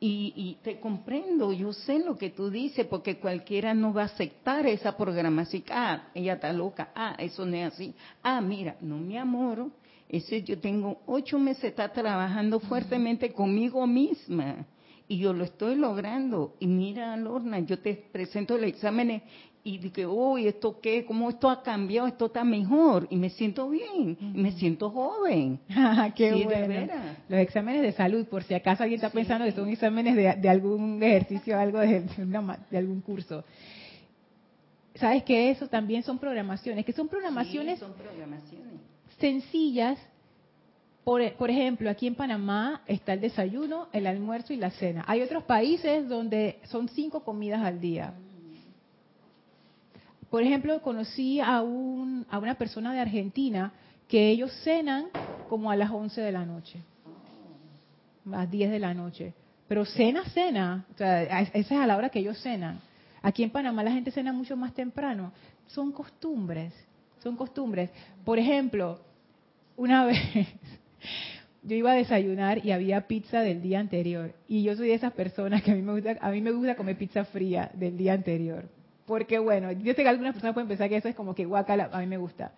[0.00, 4.06] y, y, te comprendo, yo sé lo que tú dices, porque cualquiera no va a
[4.06, 5.64] aceptar esa programación.
[5.70, 7.94] Ah, ella está loca, ah, eso no es así.
[8.22, 9.70] Ah, mira, no me amoro.
[10.08, 14.64] Ese yo tengo ocho meses, está trabajando fuertemente conmigo misma
[15.08, 16.54] y yo lo estoy logrando.
[16.60, 19.22] Y mira, Lorna, yo te presento los exámenes
[19.66, 21.04] y dije, uy, ¿esto qué?
[21.04, 22.06] ¿Cómo esto ha cambiado?
[22.06, 23.08] Esto está mejor.
[23.10, 25.58] Y me siento bien, y me siento joven.
[26.14, 26.92] qué bueno.
[27.28, 31.02] Los exámenes de salud, por si acaso alguien está pensando que son exámenes de, algún
[31.02, 33.42] ejercicio, algo de, de, algún curso.
[34.94, 38.74] ¿Sabes que Eso también son programaciones, que son programaciones, son programaciones.
[39.18, 39.98] sencillas.
[41.02, 45.04] Por, por ejemplo, aquí en Panamá está el desayuno, el almuerzo y la cena.
[45.08, 48.14] Hay otros países donde son cinco comidas al día
[50.36, 53.72] por ejemplo, conocí a, un, a una persona de Argentina
[54.06, 55.06] que ellos cenan
[55.48, 56.78] como a las 11 de la noche,
[58.26, 59.32] a las 10 de la noche.
[59.66, 62.80] Pero cena, cena, o sea, esa es a la hora que ellos cenan.
[63.22, 65.32] Aquí en Panamá la gente cena mucho más temprano.
[65.68, 66.74] Son costumbres,
[67.22, 67.88] son costumbres.
[68.22, 69.00] Por ejemplo,
[69.74, 70.18] una vez
[71.62, 74.34] yo iba a desayunar y había pizza del día anterior.
[74.48, 76.98] Y yo soy de esas personas que a me gusta, a mí me gusta comer
[76.98, 78.75] pizza fría del día anterior.
[79.06, 81.90] Porque bueno, yo sé que algunas personas pueden pensar que eso es como que guacala,
[81.92, 82.52] a mí me gusta.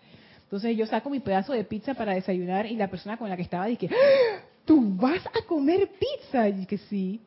[0.45, 3.43] Entonces yo saco mi pedazo de pizza para desayunar y la persona con la que
[3.43, 4.41] estaba dice, ¡Ah!
[4.65, 6.49] ¿tú vas a comer pizza?
[6.49, 7.21] Y dije, sí,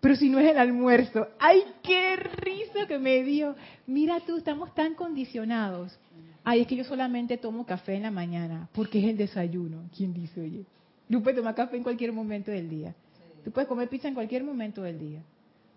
[0.00, 1.28] pero si no es el almuerzo.
[1.38, 3.54] ¡Ay, qué risa que me dio!
[3.86, 5.96] Mira tú, estamos tan condicionados.
[6.42, 9.84] Ay, es que yo solamente tomo café en la mañana, porque es el desayuno.
[9.96, 10.64] ¿Quién dice, oye?
[11.08, 12.94] Tú puedes tomar café en cualquier momento del día.
[13.44, 15.22] Tú puedes comer pizza en cualquier momento del día.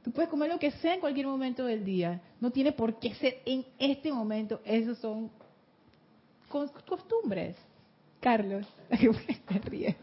[0.05, 2.21] Tú puedes comer lo que sea en cualquier momento del día.
[2.39, 4.61] No tiene por qué ser en este momento.
[4.63, 5.31] Esos son
[6.47, 7.55] costumbres.
[8.19, 9.95] Carlos, te ríes.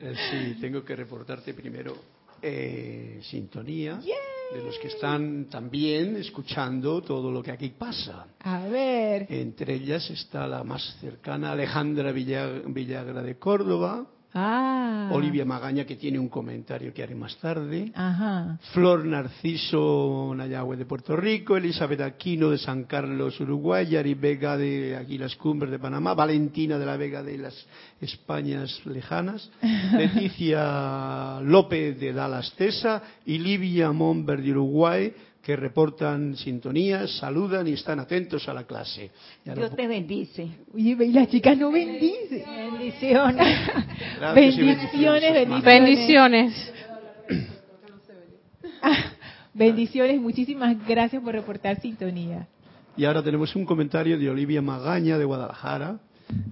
[0.00, 1.96] Eh, sí, tengo que reportarte primero
[2.40, 4.00] eh, sintonía
[4.54, 8.26] de los que están también escuchando todo lo que aquí pasa.
[8.40, 9.26] A ver.
[9.28, 15.08] Entre ellas está la más cercana, Alejandra Villagra de Córdoba, Ah.
[15.12, 17.90] Olivia Magaña, que tiene un comentario que haré más tarde.
[17.94, 18.58] Ajá.
[18.72, 21.56] Flor Narciso Nayagüe de Puerto Rico.
[21.56, 23.86] Elizabeth Aquino de San Carlos, Uruguay.
[23.86, 26.14] Yari Vega de Aguilas Cumbres de Panamá.
[26.14, 27.66] Valentina de la Vega de las
[28.00, 29.50] Españas lejanas.
[29.92, 33.02] Leticia López de Dallas, Tesa.
[33.24, 35.12] Y Livia Monber de Uruguay
[35.48, 39.10] que reportan sintonías, saludan y están atentos a la clase.
[39.46, 40.46] Dios te bendice.
[40.76, 42.44] y las chicas no bendicen.
[42.70, 43.56] Bendiciones.
[44.34, 45.64] bendiciones, bendiciones.
[45.64, 46.72] Bendiciones.
[49.54, 52.46] Bendiciones, muchísimas gracias por reportar sintonía.
[52.94, 55.98] Y ahora tenemos un comentario de Olivia Magaña de Guadalajara.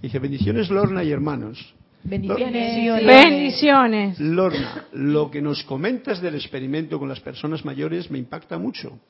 [0.00, 1.74] que Dice, bendiciones Lorna y hermanos.
[2.08, 3.04] Bendiciones.
[3.04, 4.20] Bendiciones.
[4.20, 9.00] Lorna, lo que nos comentas del experimento con las personas mayores me impacta mucho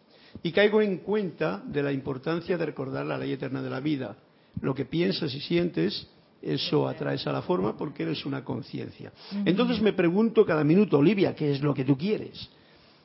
[0.42, 4.16] y caigo en cuenta de la importancia de recordar la ley eterna de la vida.
[4.62, 6.08] Lo que piensas y sientes,
[6.40, 9.12] eso atraes a la forma porque eres una conciencia.
[9.44, 12.48] Entonces me pregunto cada minuto, Olivia, ¿qué es lo que tú quieres?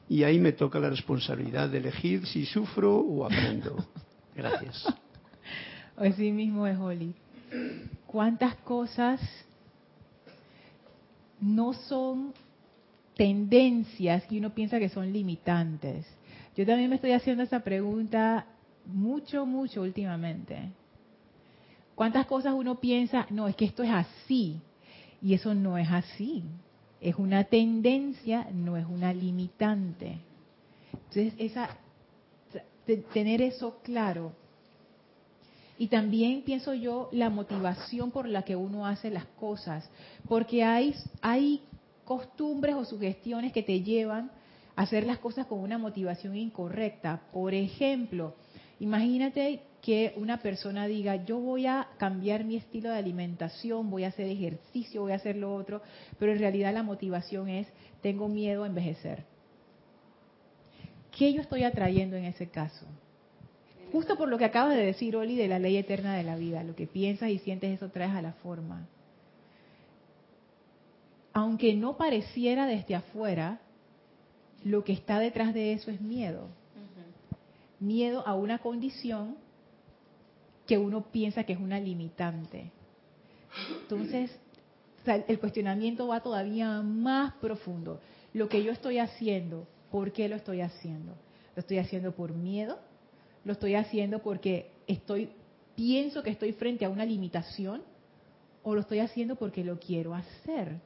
[0.08, 3.75] Y ahí me toca la responsabilidad de elegir si sufro o aprendo.
[4.36, 4.88] Gracias.
[5.97, 7.13] Así mismo es, Oli.
[8.08, 9.19] ¿Cuántas cosas
[11.41, 12.34] no son
[13.15, 16.06] tendencias que uno piensa que son limitantes?
[16.56, 18.45] Yo también me estoy haciendo esa pregunta
[18.86, 20.71] mucho, mucho últimamente.
[21.95, 24.60] ¿Cuántas cosas uno piensa, no, es que esto es así?
[25.21, 26.43] Y eso no es así.
[26.99, 30.17] Es una tendencia, no es una limitante.
[30.93, 31.69] Entonces, esa,
[33.13, 34.34] tener eso claro.
[35.81, 39.89] Y también pienso yo la motivación por la que uno hace las cosas,
[40.29, 40.93] porque hay,
[42.05, 44.29] costumbres o sugestiones que te llevan
[44.75, 47.23] a hacer las cosas con una motivación incorrecta.
[47.33, 48.35] Por ejemplo,
[48.79, 54.09] imagínate que una persona diga, yo voy a cambiar mi estilo de alimentación, voy a
[54.09, 55.81] hacer ejercicio, voy a hacer lo otro,
[56.19, 57.67] pero en realidad la motivación es,
[58.03, 59.25] tengo miedo a envejecer.
[61.09, 62.85] ¿Qué yo estoy atrayendo en ese caso?
[63.91, 66.63] Justo por lo que acabas de decir, Oli, de la ley eterna de la vida,
[66.63, 68.88] lo que piensas y sientes, eso traes a la forma.
[71.34, 73.60] Aunque no pareciera desde afuera,
[74.63, 76.47] lo que está detrás de eso es miedo.
[77.80, 79.36] Miedo a una condición
[80.67, 82.71] que uno piensa que es una limitante.
[83.82, 84.32] Entonces,
[85.06, 87.99] el cuestionamiento va todavía más profundo.
[88.34, 91.13] Lo que yo estoy haciendo, ¿por qué lo estoy haciendo?
[91.56, 92.80] ¿Lo estoy haciendo por miedo?
[93.43, 95.30] ¿Lo estoy haciendo porque estoy
[95.75, 97.82] pienso que estoy frente a una limitación?
[98.63, 100.80] ¿O lo estoy haciendo porque lo quiero hacer?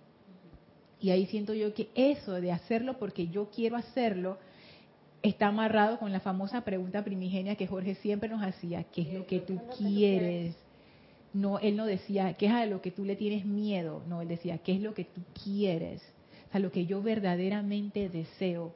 [1.00, 4.38] Y ahí siento yo que eso de hacerlo porque yo quiero hacerlo
[5.22, 9.26] está amarrado con la famosa pregunta primigenia que Jorge siempre nos hacía, ¿qué es lo
[9.26, 10.56] que tú quieres?
[11.34, 14.04] No, él no decía, ¿qué es a lo que tú le tienes miedo?
[14.08, 16.02] No, él decía, ¿qué es lo que tú quieres?
[16.48, 18.74] O sea, lo que yo verdaderamente deseo.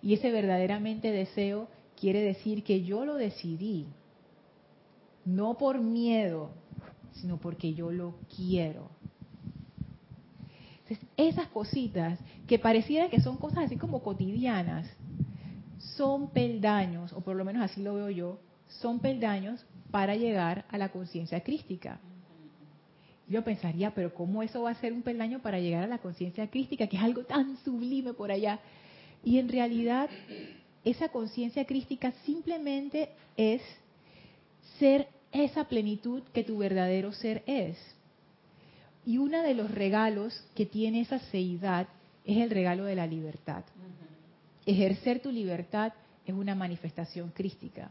[0.00, 3.86] Y ese verdaderamente deseo quiere decir que yo lo decidí,
[5.24, 6.50] no por miedo,
[7.12, 8.88] sino porque yo lo quiero.
[10.82, 14.88] Entonces, esas cositas que pareciera que son cosas así como cotidianas,
[15.96, 20.78] son peldaños, o por lo menos así lo veo yo, son peldaños para llegar a
[20.78, 22.00] la conciencia crística.
[23.28, 26.48] Yo pensaría, pero ¿cómo eso va a ser un peldaño para llegar a la conciencia
[26.48, 28.58] crística, que es algo tan sublime por allá?
[29.22, 30.08] Y en realidad,
[30.90, 33.62] esa conciencia crística simplemente es
[34.78, 37.76] ser esa plenitud que tu verdadero ser es.
[39.04, 41.88] Y uno de los regalos que tiene esa seidad
[42.24, 43.64] es el regalo de la libertad
[44.68, 45.94] ejercer tu libertad
[46.26, 47.90] es una manifestación crística.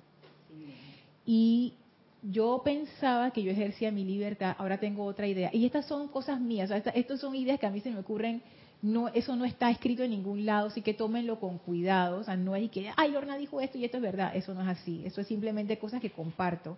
[1.26, 1.74] Y
[2.22, 5.50] yo pensaba que yo ejercía mi libertad, ahora tengo otra idea.
[5.52, 8.44] Y estas son cosas mías, estas son ideas que a mí se me ocurren,
[8.82, 12.20] no, eso no está escrito en ningún lado, así que tómenlo con cuidado.
[12.20, 14.62] O sea, no hay que, ay, Lorna dijo esto y esto es verdad, eso no
[14.62, 16.78] es así, eso es simplemente cosas que comparto.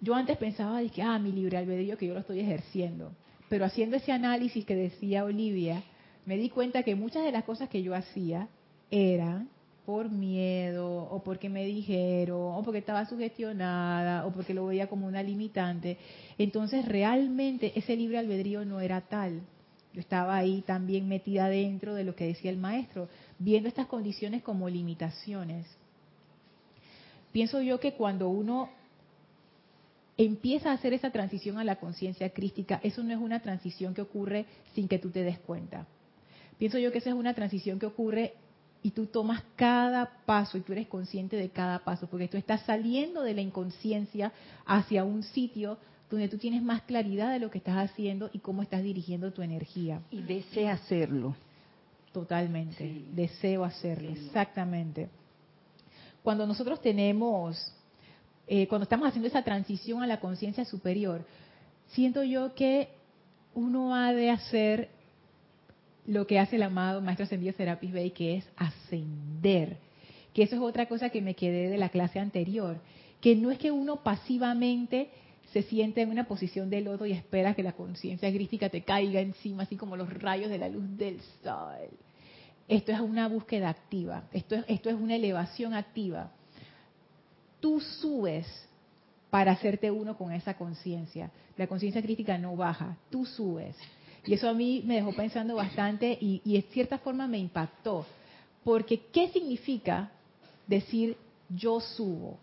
[0.00, 3.12] Yo antes pensaba, dije, ah, mi libre albedrío que yo lo estoy ejerciendo.
[3.48, 5.82] Pero haciendo ese análisis que decía Olivia,
[6.26, 8.48] me di cuenta que muchas de las cosas que yo hacía
[8.90, 9.48] eran
[9.86, 15.06] por miedo o porque me dijeron o porque estaba sugestionada o porque lo veía como
[15.06, 15.96] una limitante.
[16.36, 19.40] Entonces realmente ese libre albedrío no era tal.
[20.00, 23.08] Estaba ahí también metida dentro de lo que decía el maestro,
[23.38, 25.66] viendo estas condiciones como limitaciones.
[27.32, 28.70] Pienso yo que cuando uno
[30.16, 34.02] empieza a hacer esa transición a la conciencia crística, eso no es una transición que
[34.02, 35.86] ocurre sin que tú te des cuenta.
[36.58, 38.34] Pienso yo que esa es una transición que ocurre
[38.82, 42.62] y tú tomas cada paso y tú eres consciente de cada paso, porque tú estás
[42.62, 44.32] saliendo de la inconsciencia
[44.66, 45.78] hacia un sitio
[46.10, 49.42] donde tú tienes más claridad de lo que estás haciendo y cómo estás dirigiendo tu
[49.42, 50.00] energía.
[50.10, 51.36] Y desea hacerlo.
[52.12, 55.10] Totalmente, deseo hacerlo, exactamente.
[56.22, 57.72] Cuando nosotros tenemos,
[58.46, 61.24] eh, cuando estamos haciendo esa transición a la conciencia superior,
[61.88, 62.88] siento yo que
[63.54, 64.88] uno ha de hacer
[66.06, 69.76] lo que hace el amado Maestro Ascendido Serapis Bey, que es ascender.
[70.32, 72.80] Que eso es otra cosa que me quedé de la clase anterior.
[73.20, 75.10] Que no es que uno pasivamente
[75.52, 79.20] se siente en una posición de lodo y espera que la conciencia crística te caiga
[79.20, 81.88] encima, así como los rayos de la luz del sol.
[82.66, 86.30] Esto es una búsqueda activa, esto es, esto es una elevación activa.
[87.60, 88.46] Tú subes
[89.30, 91.30] para hacerte uno con esa conciencia.
[91.56, 93.74] La conciencia crítica no baja, tú subes.
[94.26, 98.04] Y eso a mí me dejó pensando bastante y, y de cierta forma me impactó.
[98.64, 100.10] Porque, ¿qué significa
[100.66, 101.16] decir
[101.48, 102.38] yo subo?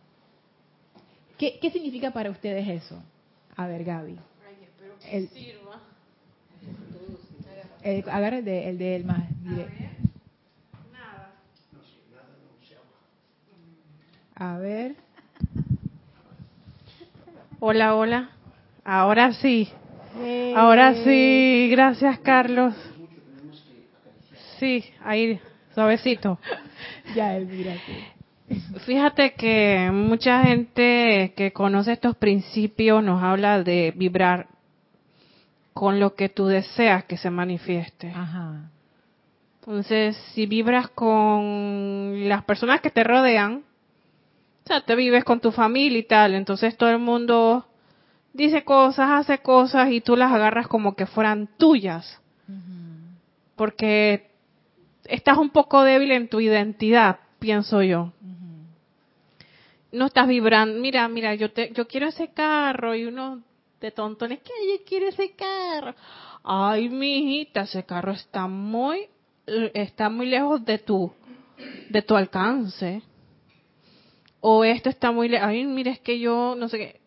[1.37, 3.01] ¿Qué, qué significa para ustedes eso?
[3.55, 4.17] A ver, Gaby.
[5.11, 5.81] El- sirva.
[7.83, 9.29] el- agarra el de, el de él más.
[9.43, 9.69] dire-
[10.91, 11.33] Nada.
[14.35, 14.95] A ver.
[17.59, 18.29] Hola, hola.
[18.83, 19.69] Ahora sí.
[20.55, 21.67] Ahora sí.
[21.71, 22.73] Gracias, Carlos.
[24.59, 25.39] Sí, ahí,
[25.73, 26.39] suavecito.
[27.13, 27.75] Ya, él, mira.
[28.85, 34.47] Fíjate que mucha gente que conoce estos principios nos habla de vibrar
[35.73, 38.11] con lo que tú deseas que se manifieste.
[38.15, 38.69] Ajá.
[39.59, 43.63] Entonces, si vibras con las personas que te rodean,
[44.63, 47.65] o sea, te vives con tu familia y tal, entonces todo el mundo
[48.33, 52.21] dice cosas, hace cosas y tú las agarras como que fueran tuyas,
[53.55, 54.29] porque
[55.05, 58.13] estás un poco débil en tu identidad, pienso yo.
[59.95, 63.41] No estás vibrando, mira, mira, yo te, yo quiero ese carro y uno
[63.79, 65.95] de tontones que yo quiero ese carro.
[66.43, 69.07] Ay, mijita, ese carro está muy
[69.73, 71.11] está muy lejos de tu
[71.89, 73.01] de tu alcance.
[74.41, 75.47] O esto está muy lejos.
[75.47, 77.01] Ay, mira, es que yo no sé qué.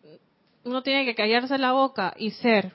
[0.63, 2.73] Uno tiene que callarse la boca y ser.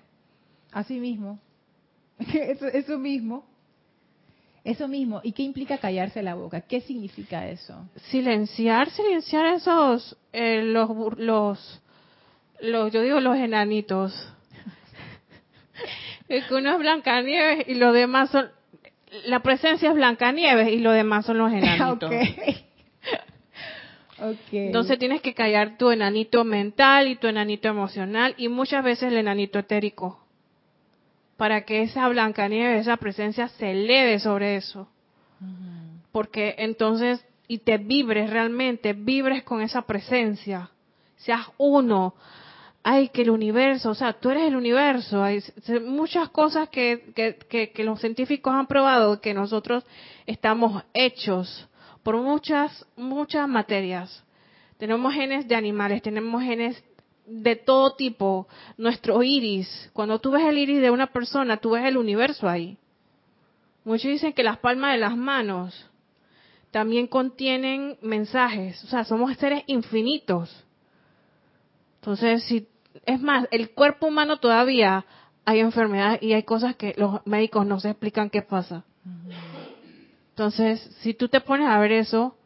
[0.71, 1.41] Así mismo.
[2.19, 3.45] Eso, eso mismo.
[4.65, 5.21] Eso mismo.
[5.23, 6.63] ¿Y qué implica callarse la boca?
[6.63, 7.87] ¿Qué significa eso?
[8.09, 10.89] Silenciar, silenciar esos eh, los
[11.19, 11.83] los
[12.61, 14.13] los yo digo los enanitos.
[16.27, 18.49] Es que uno es Blancanieves y los demás son
[19.27, 22.11] la presencia es Blancanieves y los demás son los enanitos.
[24.53, 29.19] Entonces tienes que callar tu enanito mental y tu enanito emocional y muchas veces el
[29.19, 30.24] enanito etérico
[31.37, 34.89] para que esa Blancanieves, esa presencia se eleve sobre eso.
[36.13, 40.71] Porque entonces, y te vibres realmente, vibres con esa presencia,
[41.17, 42.15] seas uno.
[42.87, 45.23] Ay, que el universo, o sea, tú eres el universo.
[45.23, 45.43] Hay
[45.83, 49.85] muchas cosas que, que, que, que los científicos han probado que nosotros
[50.27, 51.67] estamos hechos
[52.03, 54.23] por muchas, muchas materias.
[54.77, 56.85] Tenemos genes de animales, tenemos genes
[57.27, 58.49] de todo tipo.
[58.77, 62.77] Nuestro iris, cuando tú ves el iris de una persona, tú ves el universo ahí.
[63.85, 65.91] Muchos dicen que las palmas de las manos
[66.71, 68.83] también contienen mensajes.
[68.85, 70.65] O sea, somos seres infinitos.
[72.01, 72.67] Entonces, si
[73.07, 75.05] es más, el cuerpo humano todavía
[75.45, 78.85] hay enfermedades y hay cosas que los médicos no se explican qué pasa.
[80.31, 82.37] Entonces, si tú te pones a ver eso,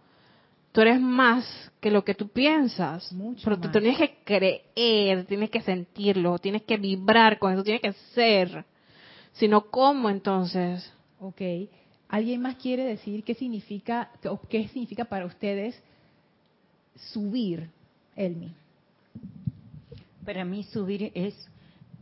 [0.78, 1.44] tú eres más
[1.80, 3.12] que lo que tú piensas.
[3.12, 3.72] Mucho pero tú más.
[3.72, 8.64] tienes que creer, tienes que sentirlo, tienes que vibrar con eso, tienes que ser.
[9.32, 10.88] Si no, ¿cómo entonces?
[11.18, 11.42] Ok.
[12.08, 15.82] ¿Alguien más quiere decir qué significa, o qué significa para ustedes
[16.94, 17.68] subir,
[18.14, 18.52] Elmi?
[20.24, 21.34] Para mí subir es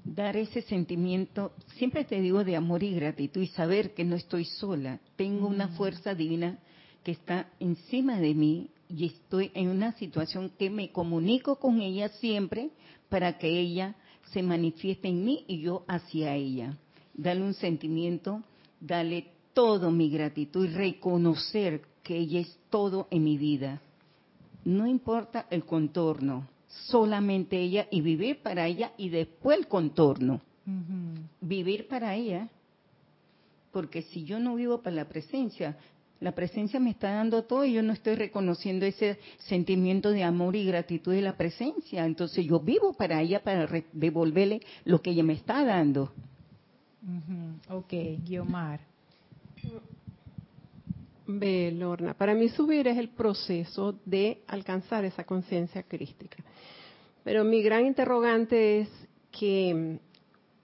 [0.04, 4.44] dar ese sentimiento, siempre te digo, de amor y gratitud y saber que no estoy
[4.44, 5.00] sola.
[5.16, 6.58] Tengo una fuerza divina
[7.06, 12.08] que está encima de mí y estoy en una situación que me comunico con ella
[12.08, 12.70] siempre
[13.08, 13.94] para que ella
[14.32, 16.76] se manifieste en mí y yo hacia ella.
[17.14, 18.42] Dale un sentimiento,
[18.80, 23.80] dale todo mi gratitud y reconocer que ella es todo en mi vida.
[24.64, 26.48] No importa el contorno,
[26.88, 30.40] solamente ella y vivir para ella y después el contorno.
[31.40, 32.48] Vivir para ella,
[33.70, 35.76] porque si yo no vivo para la presencia,
[36.20, 40.56] la presencia me está dando todo y yo no estoy reconociendo ese sentimiento de amor
[40.56, 42.06] y gratitud de la presencia.
[42.06, 46.12] Entonces yo vivo para ella para devolverle lo que ella me está dando.
[47.02, 47.76] Ujú.
[47.78, 47.92] Ok,
[48.24, 48.80] Guiomar.
[51.28, 56.42] Ve, Lorna, para mí subir es el proceso de alcanzar esa conciencia crística.
[57.24, 58.88] Pero mi gran interrogante es
[59.32, 59.98] que,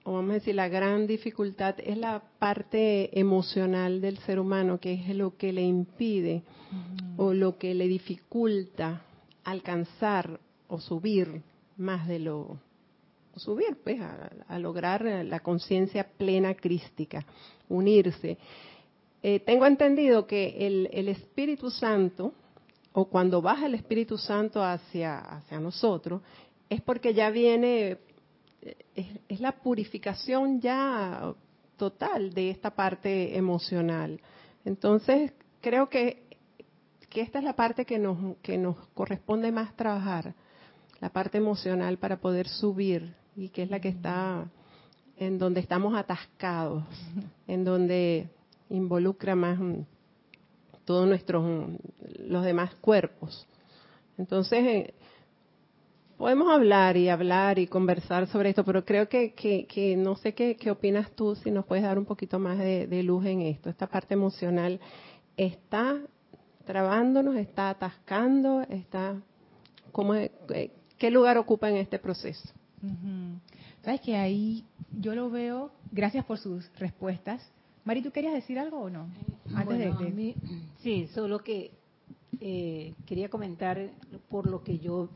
[0.03, 4.93] o vamos a decir, la gran dificultad es la parte emocional del ser humano, que
[4.93, 6.43] es lo que le impide
[7.17, 9.03] o lo que le dificulta
[9.43, 11.41] alcanzar o subir
[11.77, 12.59] más de lo
[13.35, 17.25] o subir pues a, a lograr la conciencia plena crística,
[17.67, 18.37] unirse.
[19.23, 22.33] Eh, tengo entendido que el, el Espíritu Santo,
[22.91, 26.21] o cuando baja el Espíritu Santo hacia, hacia nosotros,
[26.69, 27.97] es porque ya viene,
[28.95, 31.33] es, es la purificación ya
[31.77, 34.19] total de esta parte emocional.
[34.65, 36.23] Entonces, creo que,
[37.09, 40.33] que esta es la parte que nos, que nos corresponde más trabajar,
[40.99, 44.45] la parte emocional para poder subir y que es la que está
[45.17, 46.83] en donde estamos atascados,
[47.47, 48.29] en donde
[48.69, 49.59] involucra más
[50.85, 51.69] todos nuestros
[52.19, 53.47] los demás cuerpos.
[54.17, 54.93] Entonces, eh,
[56.17, 60.55] podemos hablar y hablar y conversar sobre esto, pero creo que, que, no sé qué,
[60.55, 63.69] qué, opinas tú, si nos puedes dar un poquito más de, luz en esto.
[63.69, 64.79] Esta parte emocional
[65.37, 65.99] está
[66.65, 69.15] trabándonos, está atascando, está...
[69.91, 70.31] ¿cómo, eh,
[70.97, 72.49] ¿Qué lugar ocupa en este proceso?
[73.83, 74.65] Sabes que ahí
[74.97, 77.41] yo lo veo, gracias por sus respuestas.
[77.85, 79.07] Mari, ¿tú querías decir algo o no?
[79.53, 80.35] Antes de,
[80.81, 81.71] sí, solo que
[82.39, 83.89] eh, quería comentar
[84.29, 85.09] por lo que yo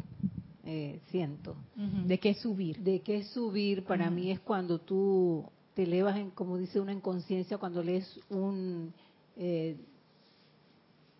[0.69, 1.55] eh, siento.
[1.77, 2.79] ¿De qué subir?
[2.79, 6.99] De qué subir para mí es cuando tú te elevas, en, como dice una en
[6.99, 8.93] conciencia, cuando lees un,
[9.37, 9.77] eh,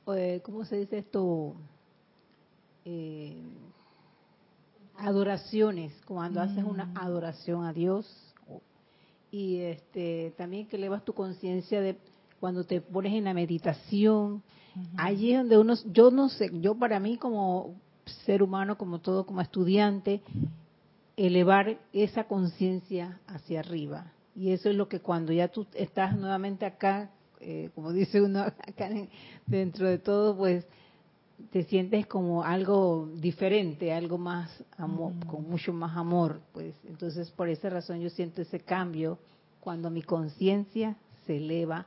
[0.07, 1.55] eh, ¿cómo se dice esto?
[4.97, 6.97] adoraciones, cuando haces una mm.
[6.97, 8.05] adoración a Dios.
[9.31, 11.97] Y este también que elevas tu conciencia de
[12.41, 14.43] cuando te pones en la meditación.
[14.97, 17.75] Allí es donde uno, yo no sé, yo para mí como
[18.10, 20.22] ser humano, como todo, como estudiante,
[21.16, 24.12] elevar esa conciencia hacia arriba.
[24.36, 28.41] Y eso es lo que cuando ya tú estás nuevamente acá, eh, como dice uno
[28.41, 28.89] acá
[29.45, 30.66] dentro de todo, pues
[31.51, 37.47] te sientes como algo diferente, algo más amor, con mucho más amor, pues entonces por
[37.49, 39.20] esa razón yo siento ese cambio
[39.60, 40.95] cuando mi conciencia
[41.26, 41.86] se eleva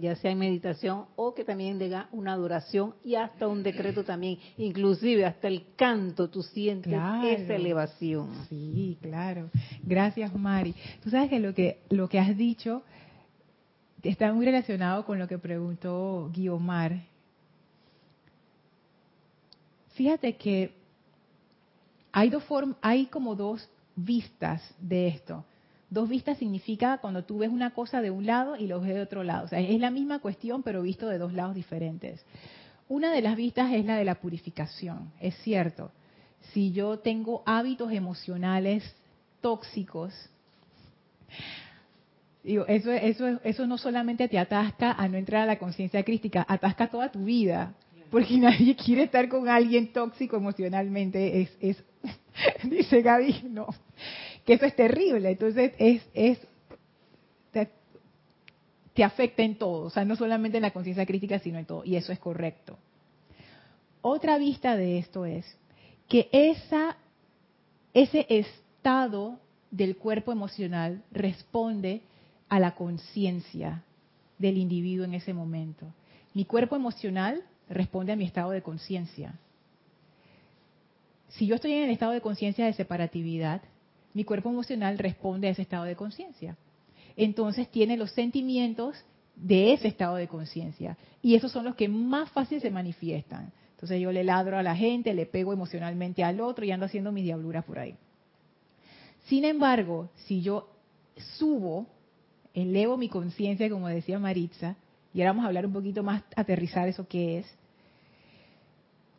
[0.00, 4.38] ya sea en meditación o que también diga una adoración y hasta un decreto también,
[4.58, 8.30] inclusive hasta el canto tú sientes esa elevación.
[8.48, 9.50] Sí, claro.
[9.82, 10.72] Gracias, Mari.
[11.02, 12.82] Tú sabes que lo que lo que has dicho
[14.04, 17.02] está muy relacionado con lo que preguntó Guiomar.
[19.94, 20.74] Fíjate que
[22.12, 22.44] hay dos
[22.82, 25.44] hay como dos vistas de esto.
[25.88, 29.02] Dos vistas significa cuando tú ves una cosa de un lado y lo ves de
[29.02, 29.44] otro lado.
[29.44, 32.24] O sea, es la misma cuestión, pero visto de dos lados diferentes.
[32.88, 35.12] Una de las vistas es la de la purificación.
[35.20, 35.92] Es cierto,
[36.52, 38.82] si yo tengo hábitos emocionales
[39.40, 40.12] tóxicos,
[42.42, 46.44] digo, eso, eso, eso no solamente te atasca a no entrar a la conciencia crítica,
[46.48, 47.74] atasca toda tu vida.
[48.10, 51.42] Porque nadie quiere estar con alguien tóxico emocionalmente.
[51.42, 51.84] Es, es
[52.64, 53.68] dice Gaby, no
[54.46, 55.30] que eso es terrible.
[55.30, 56.38] Entonces, es, es
[58.94, 61.84] te, afecta en todo, o sea, no solamente en la conciencia crítica, sino en todo,
[61.84, 62.78] y eso es correcto.
[64.00, 65.44] Otra vista de esto es
[66.08, 66.96] que esa,
[67.92, 69.38] ese estado
[69.70, 72.00] del cuerpo emocional responde
[72.48, 73.82] a la conciencia
[74.38, 75.84] del individuo en ese momento.
[76.32, 79.34] Mi cuerpo emocional responde a mi estado de conciencia.
[81.28, 83.60] Si yo estoy en el estado de conciencia de separatividad,
[84.16, 86.56] mi cuerpo emocional responde a ese estado de conciencia.
[87.16, 88.96] Entonces tiene los sentimientos
[89.34, 90.96] de ese estado de conciencia.
[91.20, 93.52] Y esos son los que más fácil se manifiestan.
[93.72, 97.12] Entonces yo le ladro a la gente, le pego emocionalmente al otro y ando haciendo
[97.12, 97.94] mis diabluras por ahí.
[99.26, 100.70] Sin embargo, si yo
[101.36, 101.86] subo,
[102.54, 104.76] elevo mi conciencia, como decía Maritza,
[105.12, 107.46] y ahora vamos a hablar un poquito más, aterrizar eso que es,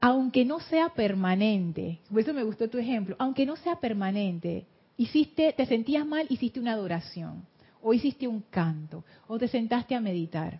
[0.01, 4.65] aunque no sea permanente, por eso me gustó tu ejemplo, aunque no sea permanente,
[4.97, 7.45] hiciste, te sentías mal, hiciste una adoración,
[7.81, 10.59] o hiciste un canto, o te sentaste a meditar.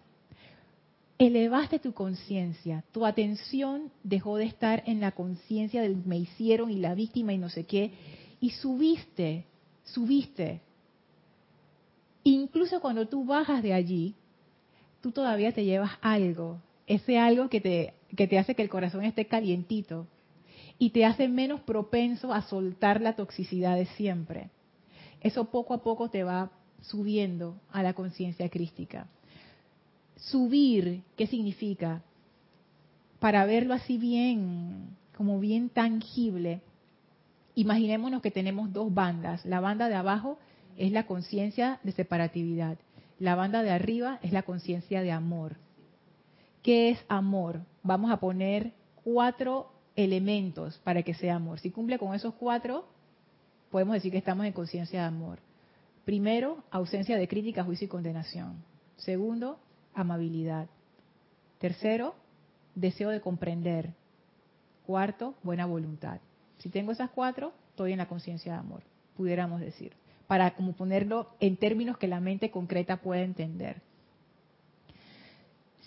[1.18, 6.78] Elevaste tu conciencia, tu atención dejó de estar en la conciencia del me hicieron y
[6.78, 7.92] la víctima y no sé qué,
[8.40, 9.46] y subiste,
[9.84, 10.62] subiste.
[12.24, 14.14] Incluso cuando tú bajas de allí,
[15.02, 19.04] tú todavía te llevas algo, ese algo que te, que te hace que el corazón
[19.04, 20.06] esté calientito,
[20.80, 24.50] y te hace menos propenso a soltar la toxicidad de siempre.
[25.22, 26.52] Eso poco a poco te va
[26.82, 29.08] subiendo a la conciencia crística.
[30.16, 32.04] Subir, ¿qué significa?
[33.20, 36.62] Para verlo así bien, como bien tangible,
[37.56, 39.44] imaginémonos que tenemos dos bandas.
[39.46, 40.38] La banda de abajo
[40.78, 42.78] es la conciencia de separatividad.
[43.20, 45.58] La banda de arriba es la conciencia de amor.
[46.62, 47.62] ¿Qué es amor?
[47.82, 48.74] Vamos a poner
[49.04, 51.60] cuatro elementos para que sea amor.
[51.60, 52.86] Si cumple con esos cuatro,
[53.70, 55.40] podemos decir que estamos en conciencia de amor.
[56.06, 58.64] Primero, ausencia de crítica, juicio y condenación.
[58.96, 59.60] Segundo,
[59.94, 60.70] amabilidad.
[61.60, 62.16] Tercero,
[62.76, 63.94] deseo de comprender.
[64.86, 66.20] Cuarto, buena voluntad.
[66.60, 68.84] Si tengo esas cuatro, estoy en la conciencia de amor,
[69.18, 69.94] pudiéramos decir,
[70.28, 73.82] para como ponerlo en términos que la mente concreta pueda entender.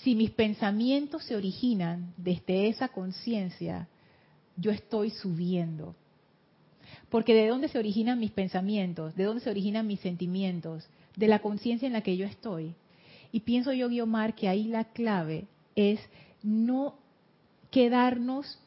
[0.03, 3.87] si mis pensamientos se originan desde esa conciencia,
[4.61, 5.95] yo estoy subiendo.
[7.09, 11.41] Porque de dónde se originan mis pensamientos, de dónde se originan mis sentimientos, de la
[11.41, 12.75] conciencia en la que yo estoy.
[13.33, 16.01] Y pienso yo, Guiomar, que ahí la clave es
[16.43, 16.95] no
[17.71, 18.59] quedarnos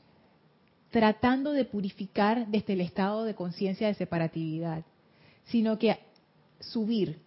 [0.92, 4.84] tratando de purificar desde el estado de conciencia de separatividad,
[5.46, 5.98] sino que
[6.60, 7.20] subir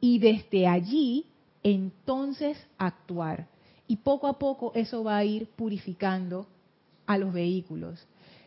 [0.00, 1.26] y desde allí
[1.62, 3.46] entonces actuar.
[3.86, 6.46] Y poco a poco eso va a ir purificando
[7.10, 8.06] a los vehículos.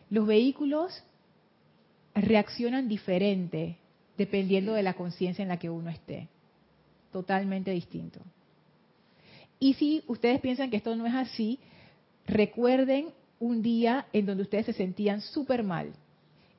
[0.09, 1.03] Los vehículos
[2.16, 3.78] reaccionan diferente
[4.18, 6.30] dependiendo de la conciencia en la que uno esté.
[7.11, 8.22] Totalmente distinto.
[9.59, 11.59] Y si ustedes piensan que esto no es así,
[12.26, 15.91] recuerden un día en donde ustedes se sentían súper mal.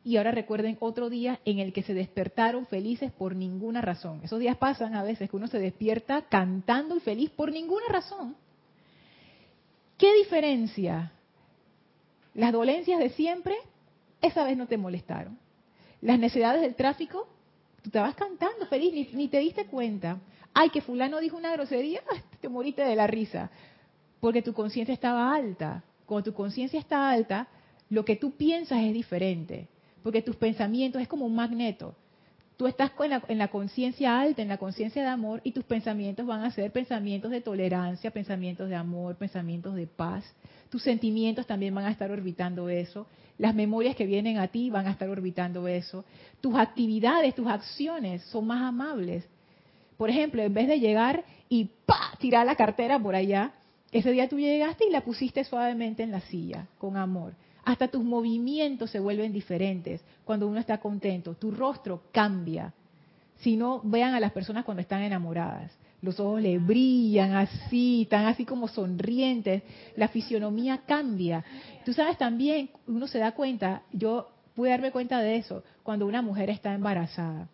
[0.04, 4.20] Y ahora recuerden otro día en el que se despertaron felices por ninguna razón.
[4.22, 8.36] Esos días pasan a veces que uno se despierta cantando y feliz por ninguna razón.
[9.96, 11.12] ¿Qué diferencia?
[12.34, 13.54] Las dolencias de siempre,
[14.20, 15.38] esa vez no te molestaron.
[16.00, 17.28] Las necesidades del tráfico,
[17.82, 20.18] tú estabas cantando feliz, ni, ni te diste cuenta.
[20.52, 22.02] Ay, que fulano dijo una grosería,
[22.40, 23.50] te moriste de la risa.
[24.20, 25.84] Porque tu conciencia estaba alta.
[26.06, 27.48] Cuando tu conciencia está alta,
[27.88, 29.68] lo que tú piensas es diferente.
[30.02, 31.94] Porque tus pensamientos es como un magneto.
[32.56, 32.92] Tú estás
[33.28, 36.70] en la, conciencia alta, en la conciencia de amor, y tus pensamientos van a ser
[36.70, 40.24] pensamientos de tolerancia, pensamientos de amor, pensamientos de paz.
[40.70, 43.08] Tus sentimientos también van a estar orbitando eso.
[43.38, 46.04] Las memorias que vienen a ti van a estar orbitando eso.
[46.40, 49.24] Tus actividades, tus acciones son más amables.
[49.96, 52.12] Por ejemplo, en vez de llegar y ¡pa!
[52.20, 53.52] tirar la cartera por allá,
[53.90, 57.34] ese día tú llegaste y la pusiste suavemente en la silla, con amor.
[57.64, 61.34] Hasta tus movimientos se vuelven diferentes cuando uno está contento.
[61.34, 62.74] Tu rostro cambia.
[63.38, 65.72] Si no, vean a las personas cuando están enamoradas.
[66.02, 69.62] Los ojos le brillan así, están así como sonrientes.
[69.96, 71.44] La fisionomía cambia.
[71.84, 76.22] Tú sabes también, uno se da cuenta, yo pude darme cuenta de eso, cuando una
[76.22, 77.48] mujer está embarazada.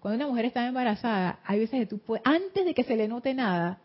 [0.00, 3.06] Cuando una mujer está embarazada, hay veces que tú puedes, antes de que se le
[3.06, 3.78] note nada,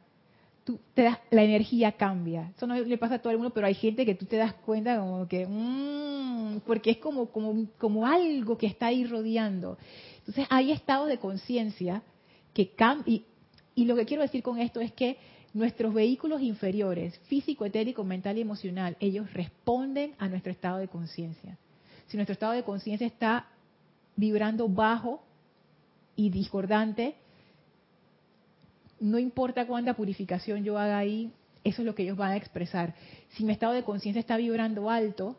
[0.94, 2.52] te das, la energía cambia.
[2.56, 4.54] Eso no le pasa a todo el mundo, pero hay gente que tú te das
[4.54, 9.78] cuenta como que, mmm, porque es como, como, como algo que está ahí rodeando.
[10.20, 12.04] Entonces hay estados de conciencia
[12.54, 13.24] que cambian.
[13.76, 15.18] Y, lo que quiero decir con esto es que
[15.54, 21.58] nuestros vehículos inferiores, físico, etérico, mental y emocional, ellos responden a nuestro estado de conciencia.
[22.08, 23.48] Si nuestro estado de conciencia está
[24.16, 25.24] vibrando bajo
[26.16, 27.16] y discordante,
[29.00, 31.32] no importa cuánta purificación yo haga ahí,
[31.64, 32.96] eso es lo que ellos van a expresar.
[33.30, 35.38] Si mi estado de conciencia está vibrando alto,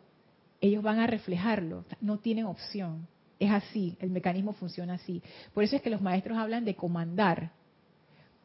[0.61, 3.07] ellos van a reflejarlo, no tienen opción.
[3.39, 5.23] Es así, el mecanismo funciona así.
[5.53, 7.51] Por eso es que los maestros hablan de comandar,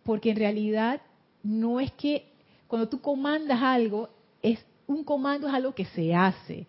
[0.05, 1.01] porque en realidad
[1.43, 2.27] no es que
[2.69, 4.09] cuando tú comandas algo,
[4.43, 6.67] es un comando es algo que se hace.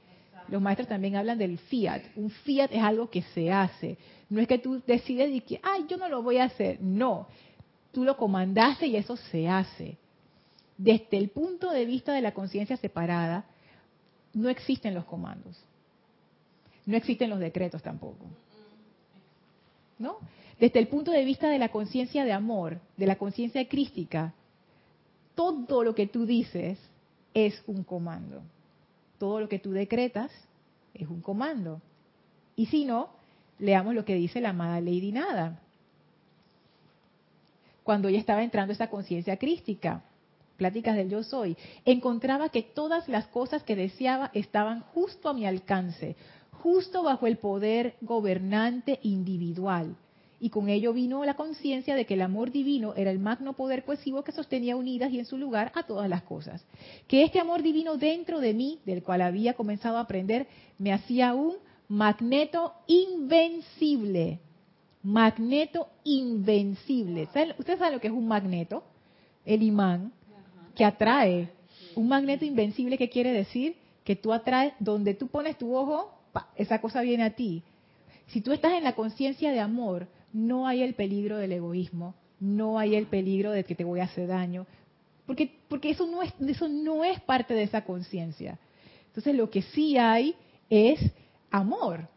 [0.48, 2.02] Los maestros también hablan del fiat.
[2.16, 3.98] Un fiat es algo que se hace.
[4.30, 6.80] No es que tú decides y que, ay, yo no lo voy a hacer.
[6.82, 7.28] No,
[7.96, 9.98] tú lo comandaste y eso se hace.
[10.78, 13.46] Desde el punto de vista de la conciencia separada,
[14.34, 15.58] no existen los comandos.
[16.86, 18.26] No existen los decretos tampoco.
[19.98, 20.18] ¿No?
[20.60, 24.34] Desde el punto de vista de la conciencia de amor, de la conciencia crística,
[25.34, 26.78] todo lo que tú dices
[27.34, 28.42] es un comando.
[29.20, 30.32] Todo lo que tú decretas
[30.94, 31.82] es un comando.
[32.58, 33.12] Y si no,
[33.58, 35.62] leamos lo que dice la amada Lady Nada
[37.86, 40.04] cuando ella estaba entrando esa conciencia crística,
[40.58, 41.56] pláticas del yo soy,
[41.86, 46.16] encontraba que todas las cosas que deseaba estaban justo a mi alcance,
[46.64, 49.96] justo bajo el poder gobernante individual.
[50.40, 53.86] Y con ello vino la conciencia de que el amor divino era el magno poder
[53.86, 56.66] cohesivo que sostenía unidas y en su lugar a todas las cosas.
[57.08, 60.48] Que este amor divino dentro de mí, del cual había comenzado a aprender,
[60.80, 61.54] me hacía un
[61.88, 64.40] magneto invencible
[65.06, 67.30] magneto invencible.
[67.60, 68.84] ¿Ustedes saben lo que es un magneto?
[69.46, 70.12] El imán
[70.76, 71.50] que atrae.
[71.96, 73.78] Un magneto invencible, ¿qué quiere decir?
[74.04, 76.12] Que tú atraes, donde tú pones tu ojo,
[76.56, 77.64] esa cosa viene a ti.
[78.28, 82.80] Si tú estás en la conciencia de amor, no hay el peligro del egoísmo, no
[82.80, 84.66] hay el peligro de que te voy a hacer daño,
[85.28, 88.60] porque, porque eso, no es, eso no es parte de esa conciencia.
[89.08, 90.36] Entonces lo que sí hay
[90.70, 91.00] es
[91.52, 92.10] amor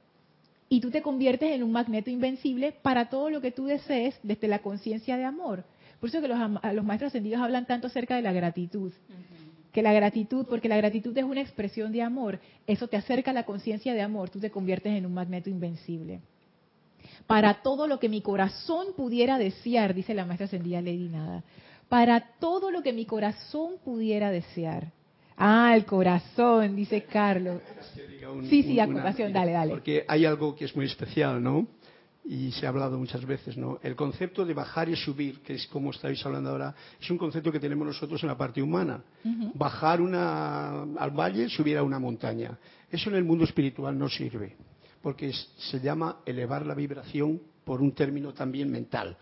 [0.69, 4.49] y tú te conviertes en un magneto invencible para todo lo que tú desees desde
[4.49, 5.64] la conciencia de amor.
[6.01, 8.93] Por eso que los, los, maestros ascendidos hablan tanto acerca de la gratitud.
[9.73, 13.35] Que la gratitud, porque la gratitud es una expresión de amor, eso te acerca a
[13.35, 16.21] la conciencia de amor, tú te conviertes en un magneto invencible.
[17.27, 21.45] Para todo lo que mi corazón pudiera desear, dice la maestra ascendida Lady Nada,
[21.89, 24.93] para todo lo que mi corazón pudiera desear.
[25.39, 27.61] Ah, el corazón, dice Carlos.
[28.32, 29.70] Un- Sí, sí, a compasión, dale, dale.
[29.70, 31.66] Porque hay algo que es muy especial, ¿no?
[32.24, 33.78] Y se ha hablado muchas veces, ¿no?
[33.82, 37.51] El concepto de bajar y subir, que es como estáis hablando ahora, es un concepto
[37.51, 39.03] que tenemos nosotros en la parte humana.
[39.55, 42.59] Bajar una, al valle, subir a una montaña.
[42.91, 44.57] Eso en el mundo espiritual no sirve,
[45.01, 49.16] porque es- se llama elevar la vibración por un término también mental.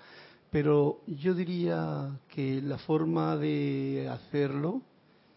[0.51, 4.83] Pero yo diría que la forma de hacerlo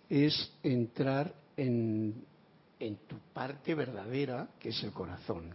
[0.10, 2.24] es entrar en,
[2.80, 5.54] en tu parte verdadera, que es el corazón.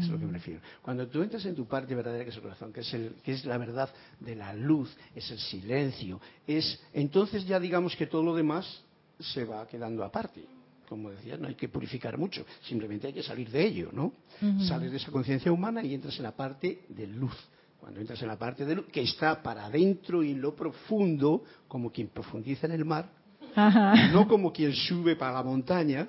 [0.00, 0.60] Es lo que me refiero.
[0.82, 3.32] Cuando tú entras en tu parte verdadera, que es el corazón, que es, el, que
[3.32, 8.22] es la verdad de la luz, es el silencio, es entonces ya digamos que todo
[8.22, 8.82] lo demás
[9.18, 10.44] se va quedando aparte.
[10.88, 14.12] Como decía, no hay que purificar mucho, simplemente hay que salir de ello, ¿no?
[14.60, 17.34] Sales de esa conciencia humana y entras en la parte de luz.
[17.80, 21.42] Cuando entras en la parte de luz, que está para adentro y en lo profundo,
[21.66, 23.10] como quien profundiza en el mar,
[23.54, 24.08] Ajá.
[24.12, 26.08] no como quien sube para la montaña,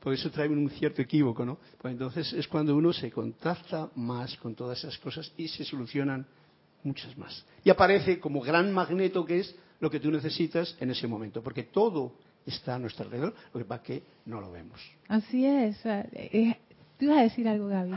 [0.00, 1.58] por eso trae un cierto equívoco, ¿no?
[1.80, 6.26] Pues entonces es cuando uno se contacta más con todas esas cosas y se solucionan
[6.82, 7.44] muchas más.
[7.64, 11.64] Y aparece como gran magneto que es lo que tú necesitas en ese momento, porque
[11.64, 12.14] todo
[12.46, 14.80] está a nuestro alrededor, lo que pasa es que no lo vemos.
[15.08, 15.78] Así es.
[15.84, 16.56] eh,
[16.98, 17.96] Tú ibas a decir algo, Gaby.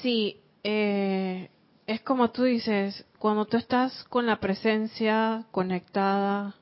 [0.00, 1.48] Sí, eh,
[1.86, 6.54] es como tú dices, cuando tú estás con la presencia conectada,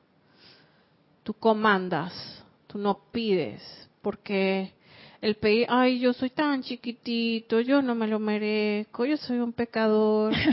[1.23, 3.61] tú comandas, tú no pides,
[4.01, 4.73] porque
[5.21, 9.53] el pedir, ay, yo soy tan chiquitito, yo no me lo merezco, yo soy un
[9.53, 10.33] pecador.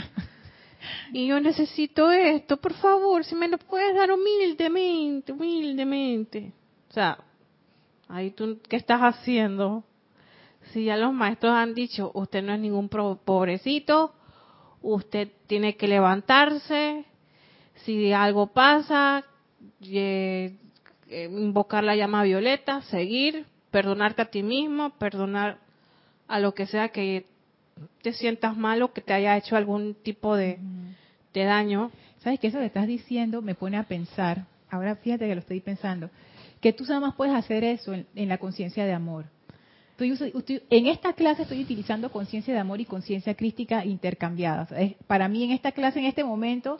[1.12, 6.52] Y yo necesito esto, por favor, si me lo puedes dar humildemente, humildemente.
[6.88, 7.18] O sea,
[8.08, 9.84] ahí tú, ¿qué estás haciendo?
[10.72, 14.14] Si ya los maestros han dicho, usted no es ningún pobrecito,
[14.82, 17.04] usted tiene que levantarse,
[17.84, 19.24] si algo pasa,
[19.82, 20.54] eh,
[21.10, 25.58] invocar la llama violeta, seguir, perdonarte a ti mismo, perdonar
[26.26, 27.26] a lo que sea que
[28.02, 30.58] te sientas mal o que te haya hecho algún tipo de,
[31.32, 31.90] de daño.
[32.18, 34.44] ¿Sabes que Eso que estás diciendo me pone a pensar.
[34.70, 36.10] Ahora fíjate que lo estoy pensando.
[36.60, 39.26] Que tú nada más puedes hacer eso en, en la conciencia de amor.
[40.00, 44.70] Estoy en esta clase estoy utilizando conciencia de amor y conciencia crística intercambiadas.
[44.72, 46.78] Es- para mí en esta clase, en este momento,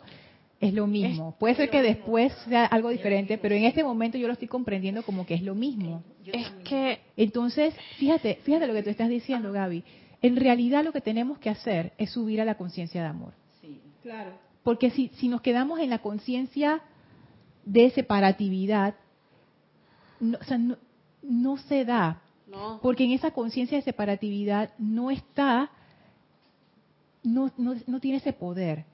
[0.61, 1.35] es lo mismo.
[1.39, 5.03] Puede ser que después sea algo diferente, pero en este momento yo lo estoy comprendiendo
[5.03, 6.03] como que es lo mismo.
[6.25, 9.83] Es que Entonces, fíjate, fíjate lo que tú estás diciendo, Gaby.
[10.21, 13.33] En realidad lo que tenemos que hacer es subir a la conciencia de amor.
[14.01, 14.31] Claro.
[14.63, 16.81] Porque si, si nos quedamos en la conciencia
[17.65, 18.95] de separatividad,
[20.19, 20.77] no, o sea, no,
[21.21, 22.21] no se da.
[22.49, 25.69] No, Porque en esa conciencia de separatividad no está,
[27.23, 28.85] no, no, no tiene ese poder.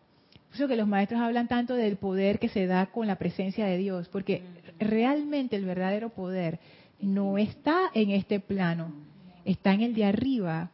[0.48, 3.66] Por eso que los maestros hablan tanto del poder que se da con la presencia
[3.66, 4.44] de Dios, porque
[4.80, 6.60] realmente el verdadero poder
[7.02, 8.94] no está en este plano,
[9.44, 10.72] está en el de arriba,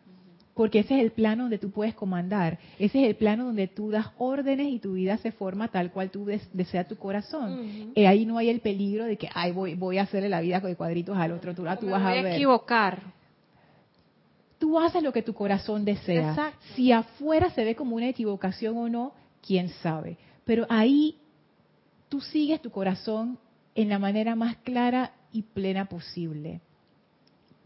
[0.53, 3.89] porque ese es el plano donde tú puedes comandar, ese es el plano donde tú
[3.89, 7.91] das órdenes y tu vida se forma tal cual tú des- desea tu corazón.
[7.95, 10.59] Y ahí no hay el peligro de que, ay, voy, voy a hacerle la vida
[10.59, 12.33] de cuadritos al otro, tú, la- tú me vas voy a a ver.
[12.35, 12.99] equivocar.
[14.59, 16.29] Tú haces lo que tu corazón desea.
[16.29, 16.59] Exacto.
[16.75, 19.13] Si afuera se ve como una equivocación o no,
[19.45, 20.17] quién sabe.
[20.45, 21.15] Pero ahí
[22.09, 23.39] tú sigues tu corazón
[23.73, 26.61] en la manera más clara y plena posible.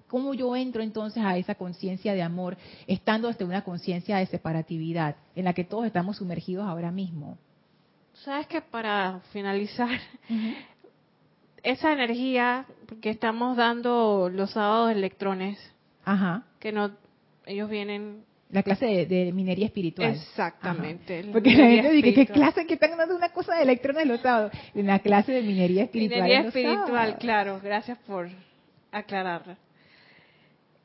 [0.08, 5.16] ¿Cómo yo entro entonces a esa conciencia de amor, estando hasta una conciencia de separatividad,
[5.36, 7.38] en la que todos estamos sumergidos ahora mismo?
[8.14, 10.00] Sabes que para finalizar,
[11.64, 12.66] esa energía
[13.02, 15.58] que estamos dando los sábados electrones,
[16.04, 16.44] Ajá.
[16.60, 16.92] que no,
[17.48, 20.12] ellos vienen La clase de, de minería espiritual.
[20.12, 21.22] exactamente.
[21.22, 21.30] Ajá.
[21.34, 24.52] Porque la gente dice, ¿qué clase que están dando una cosa de electrones los sábados?
[24.76, 26.22] En la clase de minería espiritual.
[26.22, 28.30] Minería espiritual, claro, gracias por
[28.92, 29.58] aclararla.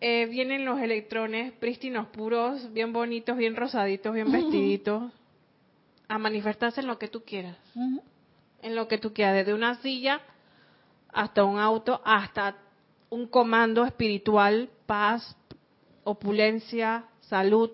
[0.03, 5.12] Eh, vienen los electrones prístinos, puros, bien bonitos, bien rosaditos, bien vestiditos,
[6.09, 7.59] a manifestarse en lo que tú quieras,
[8.62, 10.22] en lo que tú quieras, desde una silla
[11.12, 12.57] hasta un auto, hasta
[13.11, 15.36] un comando espiritual, paz,
[16.05, 17.70] opulencia, salud,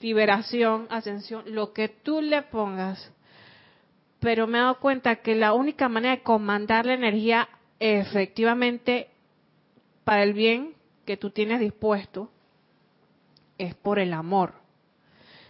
[0.00, 3.12] liberación, ascensión, lo que tú le pongas.
[4.20, 9.08] Pero me he dado cuenta que la única manera de comandar la energía efectivamente
[10.04, 10.75] para el bien
[11.06, 12.30] que tú tienes dispuesto
[13.56, 14.52] es por el amor.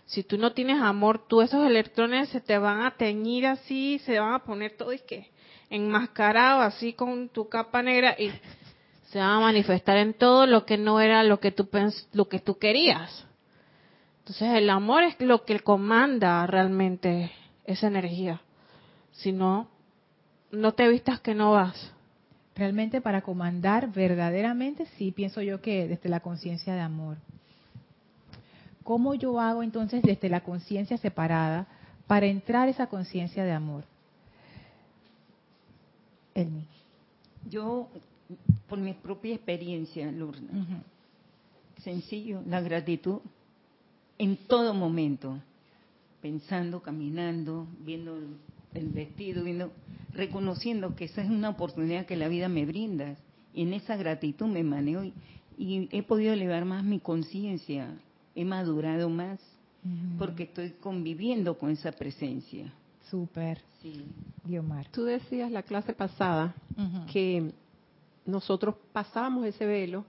[0.04, 4.20] Si tú no tienes amor, tú esos electrones se te van a teñir así, se
[4.20, 5.30] van a poner todo y que
[5.68, 8.30] enmascarado así con tu capa negra y
[9.10, 12.28] se van a manifestar en todo lo que no era lo que tú pens- lo
[12.28, 13.26] que tú querías.
[14.20, 17.32] Entonces el amor es lo que comanda realmente
[17.64, 18.40] esa energía.
[19.12, 19.68] Si no,
[20.52, 21.92] no te vistas que no vas.
[22.56, 27.18] Realmente para comandar verdaderamente, sí, pienso yo que desde la conciencia de amor.
[28.82, 31.66] ¿Cómo yo hago entonces desde la conciencia separada
[32.06, 33.84] para entrar esa conciencia de amor?
[36.34, 36.66] Elmi.
[37.50, 37.88] Yo,
[38.68, 40.42] por mi propia experiencia, Lourdes,
[41.82, 43.20] sencillo, la gratitud
[44.18, 45.38] en todo momento,
[46.22, 48.18] pensando, caminando, viendo
[48.74, 49.72] el vestido, viendo,
[50.12, 53.16] reconociendo que esa es una oportunidad que la vida me brinda.
[53.54, 55.14] Y en esa gratitud me manejo y,
[55.56, 57.94] y he podido elevar más mi conciencia,
[58.34, 59.40] he madurado más,
[60.18, 62.72] porque estoy conviviendo con esa presencia.
[63.08, 63.62] Súper.
[63.80, 64.04] Sí.
[64.44, 64.88] Guiomar.
[64.90, 66.54] Tú decías la clase pasada
[67.12, 67.52] que
[68.24, 70.04] nosotros pasábamos ese velo,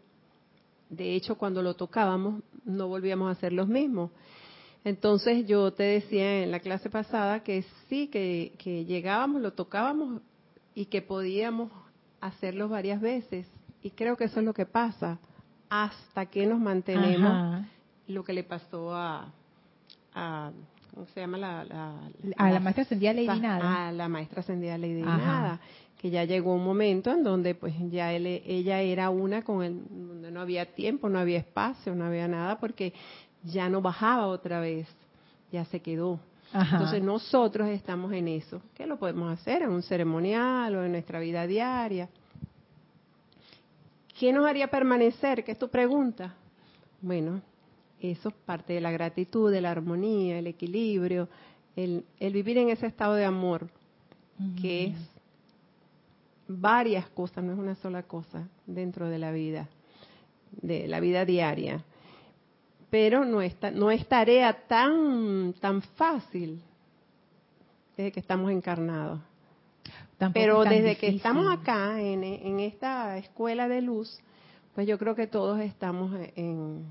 [0.89, 4.11] de hecho cuando lo tocábamos no volvíamos a ser los mismos.
[4.87, 10.21] Entonces yo te decía en la clase pasada que sí, que, que llegábamos, lo tocábamos
[10.73, 11.73] y que podíamos
[12.21, 13.45] hacerlo varias veces.
[13.83, 15.19] Y creo que eso es lo que pasa
[15.67, 17.65] hasta que nos mantenemos Ajá.
[18.07, 19.33] lo que le pasó a,
[20.13, 20.51] a
[20.93, 21.93] ¿cómo se llama la, la,
[22.37, 23.89] A la maestra ascendida Lady Nada.
[23.89, 25.17] A la maestra ascendida Lady Ajá.
[25.17, 25.59] Nada,
[25.97, 29.81] que ya llegó un momento en donde pues ya él, ella era una con el,
[29.89, 32.93] donde no había tiempo, no había espacio, no había nada, porque
[33.47, 34.87] ya no bajaba otra vez,
[35.51, 36.19] ya se quedó.
[36.53, 36.77] Ajá.
[36.77, 38.61] Entonces nosotros estamos en eso.
[38.73, 39.63] ¿Qué lo podemos hacer?
[39.63, 42.09] En un ceremonial o en nuestra vida diaria.
[44.17, 45.43] ¿Qué nos haría permanecer?
[45.43, 46.33] ¿Qué es tu pregunta?
[47.01, 47.41] Bueno,
[47.99, 51.27] eso es parte de la gratitud, de la armonía, el equilibrio,
[51.75, 53.69] el, el vivir en ese estado de amor,
[54.61, 54.97] que es
[56.47, 59.67] varias cosas, no es una sola cosa dentro de la vida,
[60.51, 61.83] de la vida diaria.
[62.89, 66.61] Pero no es, no es tarea tan, tan fácil
[67.97, 69.19] desde que estamos encarnados.
[70.17, 74.19] Tampoco Pero es desde que estamos acá, en, en esta escuela de luz,
[74.73, 76.85] pues yo creo que todos estamos en,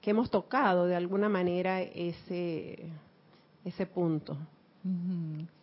[0.00, 2.88] que hemos tocado de alguna manera ese,
[3.64, 4.36] ese punto.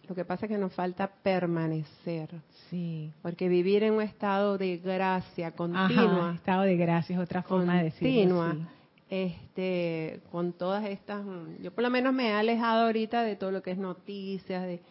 [0.08, 2.30] Lo que pasa es que nos falta permanecer,
[2.70, 3.12] Sí.
[3.22, 7.78] porque vivir en un estado de gracia Ajá, continua, estado de gracia es otra forma
[7.78, 8.38] de decirlo.
[8.38, 8.70] continua.
[9.10, 13.52] Este, con todas estas, mm, yo por lo menos me he alejado ahorita de todo
[13.52, 14.82] lo que es noticias, de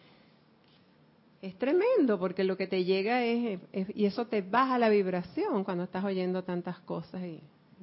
[1.41, 5.65] es tremendo porque lo que te llega es, es- y eso te baja la vibración
[5.65, 7.41] cuando estás oyendo tantas cosas y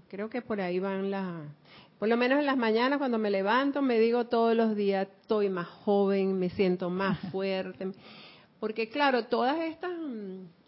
[0.08, 1.26] creo que por ahí van las
[1.98, 5.50] por lo menos en las mañanas cuando me levanto me digo todos los días estoy
[5.50, 7.92] más joven me siento más fuerte
[8.58, 10.59] porque claro todas estas mm,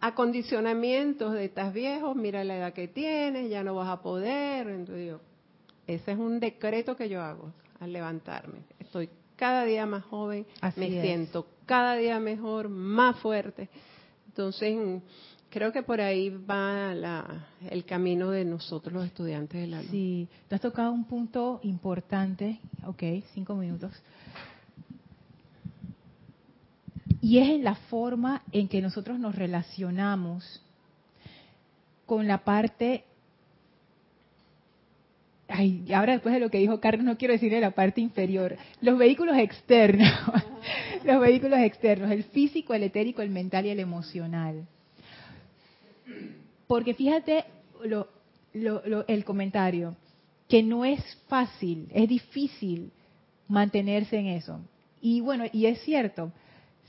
[0.00, 5.08] acondicionamientos de estás viejo mira la edad que tienes ya no vas a poder entonces
[5.08, 5.20] yo
[5.86, 10.80] ese es un decreto que yo hago al levantarme estoy cada día más joven Así
[10.80, 11.02] me es.
[11.02, 13.68] siento cada día mejor, más fuerte.
[14.26, 15.00] Entonces,
[15.50, 19.90] creo que por ahí va la- el camino de nosotros los estudiantes de la luz.
[19.92, 23.02] Sí, tú has tocado un punto importante, ok,
[23.34, 23.92] cinco minutos,
[27.20, 30.62] y es en la forma en que nosotros nos relacionamos
[32.06, 33.04] con la parte,
[35.48, 38.98] ay, ahora después de lo que dijo Carlos, no quiero decirle la parte inferior, los
[38.98, 40.10] vehículos externos,
[41.04, 44.66] los vehículos externos, el físico, el etérico, el mental y el emocional.
[46.66, 47.44] Porque fíjate
[47.84, 48.08] lo,
[48.54, 49.96] lo- lo- el comentario,
[50.48, 52.90] que no es fácil, es difícil
[53.48, 54.60] mantenerse en eso.
[55.00, 56.32] Y bueno, y es cierto.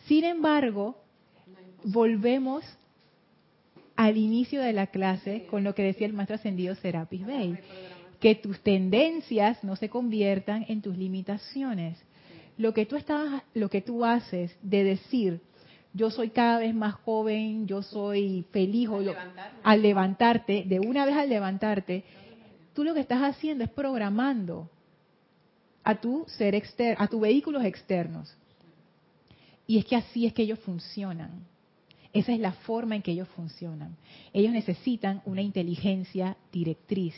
[0.07, 0.95] Sin embargo,
[1.83, 2.63] volvemos
[3.95, 7.57] al inicio de la clase con lo que decía el maestro ascendido Serapis Bey,
[8.19, 11.97] que tus tendencias no se conviertan en tus limitaciones.
[12.57, 15.41] Lo que tú estás, lo que tú haces de decir,
[15.93, 19.15] yo soy cada vez más joven, yo soy feliz, lo-
[19.63, 22.03] al levantarte, de una vez al levantarte,
[22.73, 24.69] tú lo que estás haciendo es programando
[25.83, 28.35] a tu ser externo, a tus vehículos externos.
[29.71, 31.45] Y es que así es que ellos funcionan.
[32.11, 33.95] Esa es la forma en que ellos funcionan.
[34.33, 37.15] Ellos necesitan una inteligencia directriz.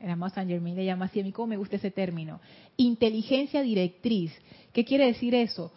[0.00, 2.42] El amado Saint Germain le llama así, a mí cómo me gusta ese término.
[2.76, 4.32] Inteligencia directriz.
[4.74, 5.72] ¿Qué quiere decir eso?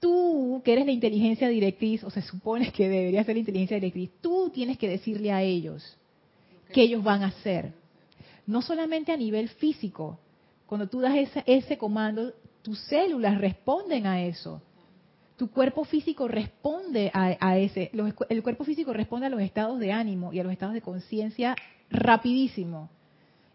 [0.00, 4.12] Tú, que eres la inteligencia directriz, o se supone que debería ser la inteligencia directriz,
[4.22, 5.98] tú tienes que decirle a ellos
[6.72, 7.74] qué ellos van a hacer.
[8.46, 10.18] No solamente a nivel físico.
[10.64, 11.14] Cuando tú das
[11.44, 12.32] ese comando,
[12.62, 14.62] tus células responden a eso
[15.36, 19.78] tu cuerpo físico responde a, a ese, los- el cuerpo físico responde a los estados
[19.80, 21.56] de ánimo y a los estados de conciencia
[21.90, 22.90] rapidísimo.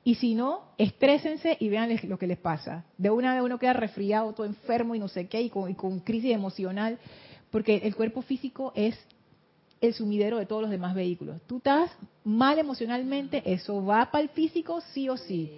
[0.04, 2.86] Y si no, estrésense y vean lo que les pasa.
[2.98, 5.76] De una vez uno queda resfriado, todo enfermo y no sé qué, y con, y
[5.76, 6.98] con crisis emocional,
[7.52, 8.98] porque el cuerpo físico es
[9.82, 11.42] el sumidero de todos los demás vehículos.
[11.48, 11.92] Tú estás
[12.24, 15.52] mal emocionalmente, eso va para el físico sí o sí.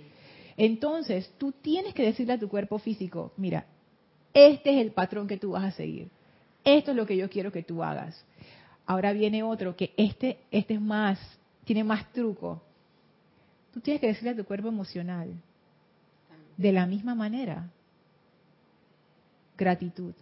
[0.58, 3.66] Entonces, tú tienes que decirle a tu cuerpo físico, mira,
[4.34, 6.10] este es el patrón que tú vas a seguir.
[6.64, 8.24] Esto es lo que yo quiero que tú hagas.
[8.86, 11.20] Ahora viene otro que este este es más
[11.66, 12.62] tiene más truco.
[13.74, 15.34] Tú tienes que decirle a tu cuerpo emocional
[16.58, 17.70] de la misma manera.
[19.58, 20.14] Gratitud,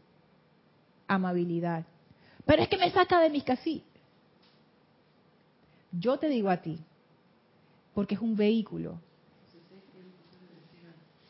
[1.07, 1.85] amabilidad.
[2.45, 3.85] Pero es que me saca de mis casillas.
[5.91, 6.79] Yo te digo a ti,
[7.93, 8.99] porque es un vehículo.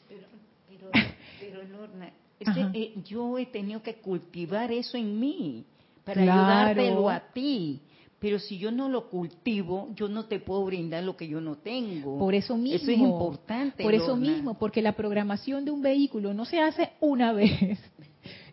[0.10, 0.28] Pero,
[0.68, 0.92] pero,
[1.40, 5.66] pero Lorna, eh, yo he tenido que cultivar eso en mí
[6.04, 7.82] para ayudártelo a ti.
[8.20, 11.56] Pero si yo no lo cultivo, yo no te puedo brindar lo que yo no
[11.56, 12.20] tengo.
[12.20, 12.76] Por eso mismo.
[12.76, 13.84] Eso es importante.
[13.84, 17.80] Por eso mismo, porque la programación de un vehículo no se hace una vez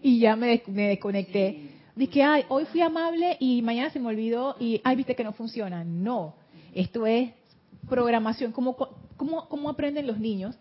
[0.02, 1.70] y ya me, me desconecté.
[1.96, 5.32] Dije, ay, hoy fui amable y mañana se me olvidó y, ay, viste que no
[5.32, 5.82] funciona.
[5.82, 6.34] No,
[6.72, 7.30] esto es
[7.88, 8.52] programación.
[8.52, 8.76] ¿Cómo,
[9.16, 10.56] cómo, cómo aprenden los niños?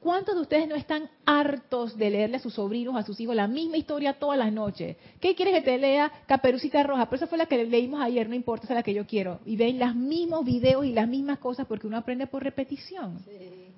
[0.00, 3.46] ¿Cuántos de ustedes no están hartos de leerle a sus sobrinos, a sus hijos, la
[3.46, 4.96] misma historia todas las noches?
[5.20, 6.10] ¿Qué quieres que te lea?
[6.26, 7.04] Caperucita Roja.
[7.04, 9.40] Pero esa fue la que leímos ayer, no importa, esa es la que yo quiero.
[9.44, 13.22] Y ven los mismos videos y las mismas cosas porque uno aprende por repetición.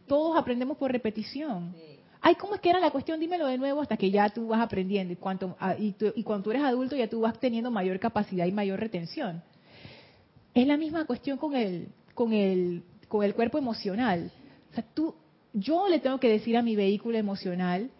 [0.06, 1.74] Todos aprendemos por repetición.
[2.20, 3.18] Ay, ¿cómo es que era la cuestión?
[3.18, 5.12] Dímelo de nuevo hasta que ya tú vas aprendiendo.
[5.12, 8.46] Y, cuanto, ah, y, y cuando tú eres adulto ya tú vas teniendo mayor capacidad
[8.46, 9.42] y mayor retención.
[10.54, 14.30] Es la misma cuestión con el, con el, con el cuerpo emocional.
[14.70, 15.16] O sea, tú,
[15.52, 17.90] yo le tengo que decir a mi vehículo emocional,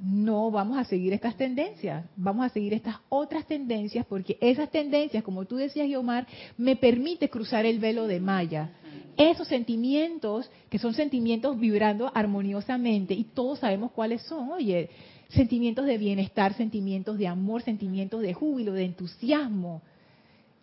[0.00, 5.24] no vamos a seguir estas tendencias, vamos a seguir estas otras tendencias porque esas tendencias,
[5.24, 6.26] como tú decías, Guiomar,
[6.56, 8.70] me permite cruzar el velo de Maya.
[9.16, 14.90] Esos sentimientos, que son sentimientos vibrando armoniosamente, y todos sabemos cuáles son, oye,
[15.30, 19.82] sentimientos de bienestar, sentimientos de amor, sentimientos de júbilo, de entusiasmo.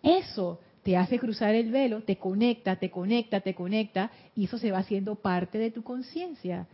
[0.02, 4.70] Eso te hace cruzar el velo, te conecta, te conecta, te conecta, y eso se
[4.70, 6.68] va haciendo parte de tu conciencia.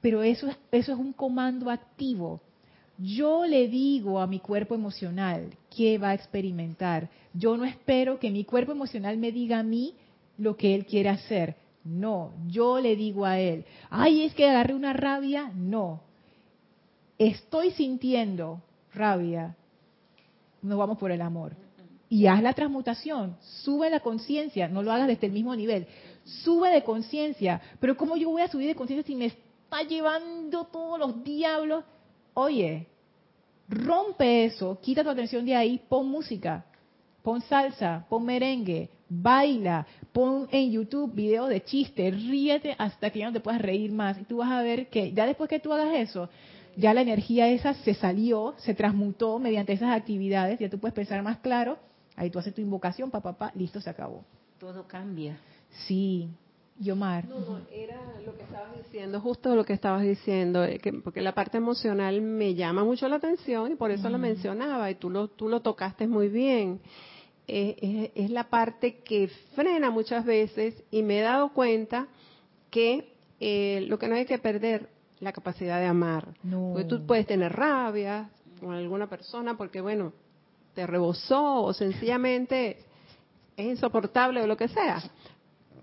[0.00, 2.40] Pero eso, eso es un comando activo.
[2.96, 7.08] Yo le digo a mi cuerpo emocional qué va a experimentar.
[7.34, 9.94] Yo no espero que mi cuerpo emocional me diga a mí
[10.36, 11.56] lo que él quiere hacer.
[11.82, 15.50] No, yo le digo a él, ay, es que agarré una rabia.
[15.52, 16.00] No,
[17.18, 18.62] estoy sintiendo
[18.94, 19.56] rabia.
[20.62, 21.67] Nos vamos por el amor.
[22.10, 25.86] Y haz la transmutación, sube la conciencia, no lo hagas desde el mismo nivel,
[26.24, 27.60] sube de conciencia.
[27.80, 31.84] Pero ¿cómo yo voy a subir de conciencia si me está llevando todos los diablos?
[32.32, 32.86] Oye,
[33.68, 36.64] rompe eso, quita tu atención de ahí, pon música,
[37.22, 43.26] pon salsa, pon merengue, baila, pon en YouTube videos de chistes, ríete hasta que ya
[43.26, 44.18] no te puedas reír más.
[44.18, 46.30] Y tú vas a ver que ya después que tú hagas eso,
[46.76, 51.22] ya la energía esa se salió, se transmutó mediante esas actividades, ya tú puedes pensar
[51.22, 51.78] más claro,
[52.18, 54.24] ahí tú haces tu invocación, papá, papá, listo, se acabó.
[54.58, 55.38] Todo cambia.
[55.86, 56.28] Sí,
[56.80, 57.26] Yomar.
[57.26, 61.20] No, no, era lo que estabas diciendo, justo lo que estabas diciendo, eh, que, porque
[61.20, 65.10] la parte emocional me llama mucho la atención y por eso lo mencionaba y tú
[65.10, 66.80] lo, tú lo tocaste muy bien.
[67.46, 72.06] Eh, es, la parte que frena muchas veces y me he dado cuenta
[72.70, 74.90] que eh, lo que no hay que perder
[75.20, 76.34] la capacidad de amar.
[76.42, 80.12] Porque tú puedes tener rabia con alguna persona porque, bueno,
[80.78, 82.78] te rebosó o sencillamente
[83.56, 85.02] es insoportable o lo que sea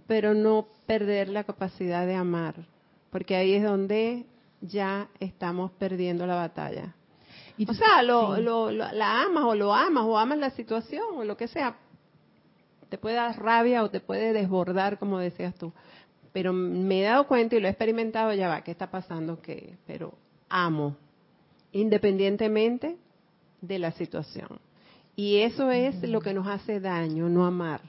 [0.07, 2.55] pero no perder la capacidad de amar,
[3.09, 4.25] porque ahí es donde
[4.61, 6.95] ya estamos perdiendo la batalla.
[7.67, 11.47] o sea, lo, la amas o lo amas o amas la situación o lo que
[11.47, 11.77] sea.
[12.89, 15.73] Te puede dar rabia o te puede desbordar, como decías tú.
[16.31, 19.41] Pero me he dado cuenta y lo he experimentado, ya va, ¿qué está pasando?
[19.41, 20.13] que Pero
[20.49, 20.95] amo,
[21.71, 22.97] independientemente
[23.61, 24.59] de la situación.
[25.15, 27.81] Y eso es lo que nos hace daño, no amar.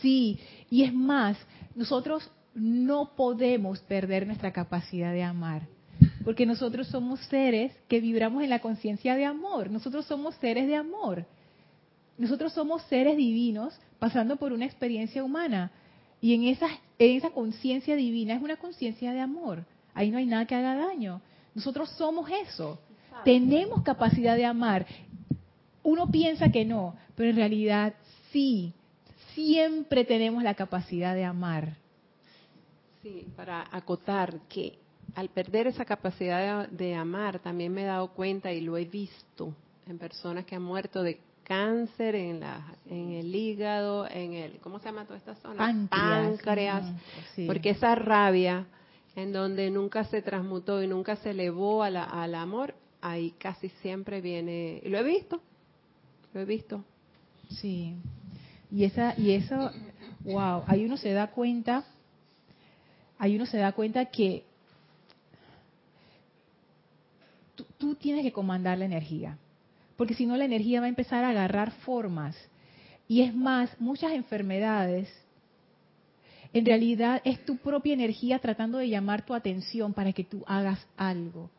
[0.00, 0.38] Sí,
[0.70, 1.36] y es más,
[1.74, 5.62] nosotros no podemos perder nuestra capacidad de amar,
[6.24, 10.76] porque nosotros somos seres que vibramos en la conciencia de amor, nosotros somos seres de
[10.76, 11.26] amor,
[12.16, 15.70] nosotros somos seres divinos pasando por una experiencia humana,
[16.20, 16.66] y en esa,
[16.98, 20.76] en esa conciencia divina es una conciencia de amor, ahí no hay nada que haga
[20.76, 21.20] daño,
[21.54, 22.78] nosotros somos eso,
[23.24, 24.86] tenemos capacidad de amar,
[25.86, 27.94] uno piensa que no, pero en realidad
[28.32, 28.72] sí,
[29.34, 31.76] siempre tenemos la capacidad de amar.
[33.02, 34.78] Sí, para acotar que
[35.14, 39.54] al perder esa capacidad de, amar, también me he dado cuenta y lo he visto
[39.86, 44.80] en personas que han muerto de cáncer, en, la, en el hígado, en el, ¿cómo
[44.80, 45.64] se llama toda esta zona?
[45.88, 46.84] Páncreas.
[47.36, 47.46] Sí.
[47.46, 48.66] Porque esa rabia
[49.14, 53.68] en donde nunca se transmutó y nunca se elevó a la- al amor, ahí casi
[53.80, 55.40] siempre viene, y lo he visto,
[56.40, 56.84] he visto.
[57.50, 57.94] Sí.
[58.70, 59.70] Y esa y eso
[60.20, 61.84] wow, ahí uno se da cuenta
[63.18, 64.44] ahí uno se da cuenta que
[67.54, 69.38] tú, tú tienes que comandar la energía.
[69.96, 72.36] Porque si no la energía va a empezar a agarrar formas.
[73.08, 75.08] Y es más, muchas enfermedades
[76.56, 80.86] en realidad es tu propia energía tratando de llamar tu atención para que tú hagas
[80.96, 81.50] algo.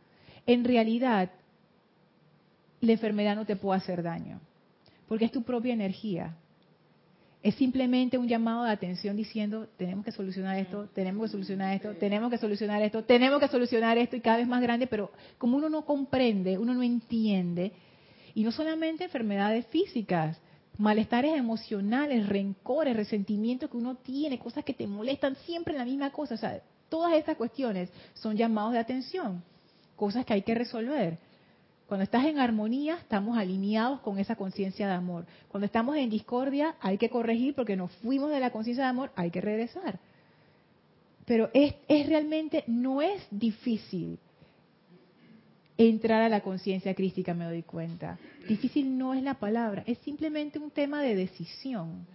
[0.47, 1.29] En realidad,
[2.81, 4.39] la enfermedad no te puede hacer daño,
[5.07, 6.35] porque es tu propia energía.
[7.43, 11.93] Es simplemente un llamado de atención diciendo, tenemos que solucionar esto, tenemos que solucionar esto,
[11.93, 15.57] tenemos que solucionar esto, tenemos que solucionar esto y cada vez más grande, pero como
[15.57, 17.71] uno no comprende, uno no entiende,
[18.33, 20.37] y no solamente enfermedades físicas,
[20.77, 26.11] malestares emocionales, rencores, resentimientos que uno tiene, cosas que te molestan siempre en la misma
[26.11, 29.43] cosa, o sea, todas estas cuestiones son llamados de atención,
[29.95, 31.17] cosas que hay que resolver.
[31.87, 35.25] Cuando estás en armonía, estamos alineados con esa conciencia de amor.
[35.47, 39.11] Cuando estamos en discordia, hay que corregir porque nos fuimos de la conciencia de amor,
[39.15, 39.97] hay que regresar.
[41.25, 44.19] Pero es, es realmente, no es difícil
[45.77, 48.17] entrar a la conciencia crística, me doy cuenta.
[48.49, 52.05] Difícil no es la palabra, es simplemente un tema de decisión.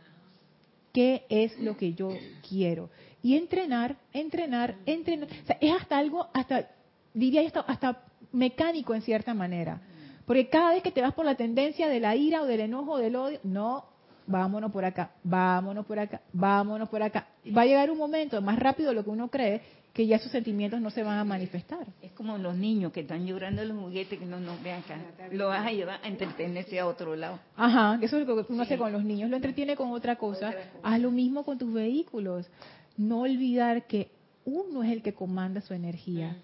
[0.93, 2.11] ¿Qué es lo que yo
[2.47, 2.91] quiero?
[3.23, 5.29] Y entrenar, entrenar, entrenar.
[5.61, 6.69] Es hasta algo, hasta,
[7.15, 9.81] diría hasta, hasta mecánico en cierta manera.
[10.27, 12.93] Porque cada vez que te vas por la tendencia de la ira o del enojo
[12.93, 13.85] o del odio, no,
[14.27, 17.27] vámonos por acá, vámonos por acá, vámonos por acá.
[17.57, 19.61] Va a llegar un momento, más rápido de lo que uno cree,
[19.93, 21.87] que ya esos sentimientos no se van a manifestar.
[22.01, 24.99] Es como los niños que están llorando los juguetes que no nos vean acá.
[25.33, 27.39] Lo vas a llevar a entretenerse a otro lado.
[27.57, 30.55] Ajá, eso es lo que uno hace con los niños, lo entretiene con otra cosa.
[30.83, 32.49] Haz lo mismo con tus vehículos.
[32.97, 34.11] No olvidar que
[34.45, 36.37] uno es el que comanda su energía,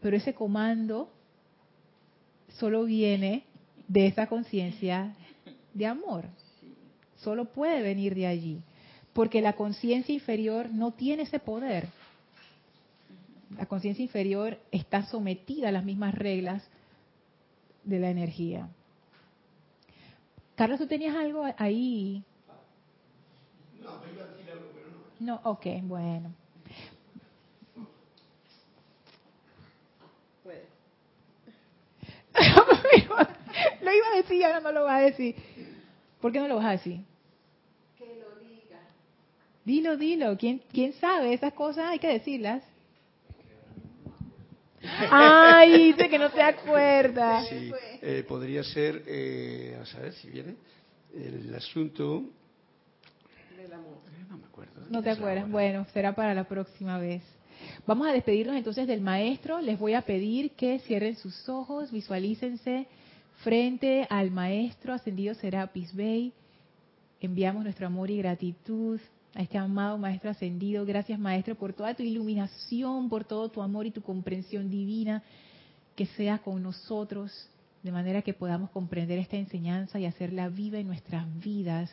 [0.00, 1.10] pero ese comando
[2.48, 3.44] solo viene
[3.88, 5.14] de esa conciencia
[5.74, 6.24] de amor.
[7.16, 8.62] Solo puede venir de allí,
[9.12, 11.88] porque la conciencia inferior no tiene ese poder.
[13.56, 16.62] La conciencia inferior está sometida a las mismas reglas
[17.84, 18.68] de la energía.
[20.56, 22.24] Carlos, ¿tú tenías algo ahí?
[25.20, 26.34] No, ok, bueno.
[33.82, 35.34] lo iba a decir, ahora no lo va a decir.
[36.20, 37.00] ¿Por qué no lo vas a decir?
[37.98, 38.80] Que lo diga.
[39.64, 40.36] Dilo, dilo.
[40.36, 41.32] ¿Quién, quién sabe?
[41.34, 42.62] Esas cosas hay que decirlas.
[45.10, 47.44] Ay, dice que no se acuerda.
[47.44, 47.72] Sí,
[48.02, 50.56] eh, podría ser, eh, a saber si viene,
[51.14, 52.24] el asunto...
[53.58, 53.68] Eh,
[54.28, 54.86] No me acuerdo.
[54.90, 55.50] No te acuerdas.
[55.50, 57.22] Bueno, será para la próxima vez.
[57.86, 59.60] Vamos a despedirnos entonces del maestro.
[59.60, 62.86] Les voy a pedir que cierren sus ojos, visualícense
[63.42, 66.32] frente al maestro ascendido Serapis Bey.
[67.20, 69.00] Enviamos nuestro amor y gratitud
[69.34, 70.84] a este amado maestro ascendido.
[70.84, 75.22] Gracias maestro por toda tu iluminación, por todo tu amor y tu comprensión divina.
[75.94, 77.48] Que sea con nosotros
[77.82, 81.90] de manera que podamos comprender esta enseñanza y hacerla viva en nuestras vidas.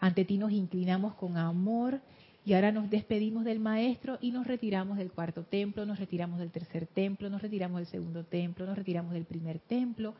[0.00, 2.00] Ante ti nos inclinamos con amor
[2.46, 6.52] y ahora nos despedimos del maestro y nos retiramos del cuarto templo, nos retiramos del
[6.52, 10.14] tercer templo, nos retiramos del segundo templo, nos retiramos del primer templo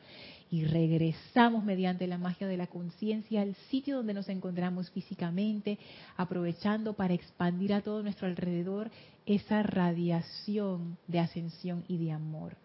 [0.51, 5.79] y regresamos mediante la magia de la conciencia al sitio donde nos encontramos físicamente,
[6.17, 8.91] aprovechando para expandir a todo nuestro alrededor
[9.25, 12.57] esa radiación de ascensión y de amor.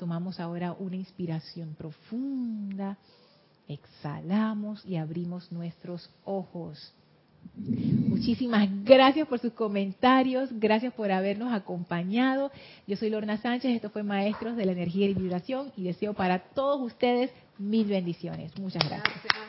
[0.00, 2.98] Tomamos ahora una inspiración profunda,
[3.68, 6.92] exhalamos y abrimos nuestros ojos.
[7.54, 12.50] Muchísimas gracias por sus comentarios, gracias por habernos acompañado.
[12.86, 16.38] Yo soy Lorna Sánchez, esto fue Maestros de la Energía y Vibración y deseo para
[16.38, 18.56] todos ustedes mil bendiciones.
[18.58, 19.45] Muchas gracias.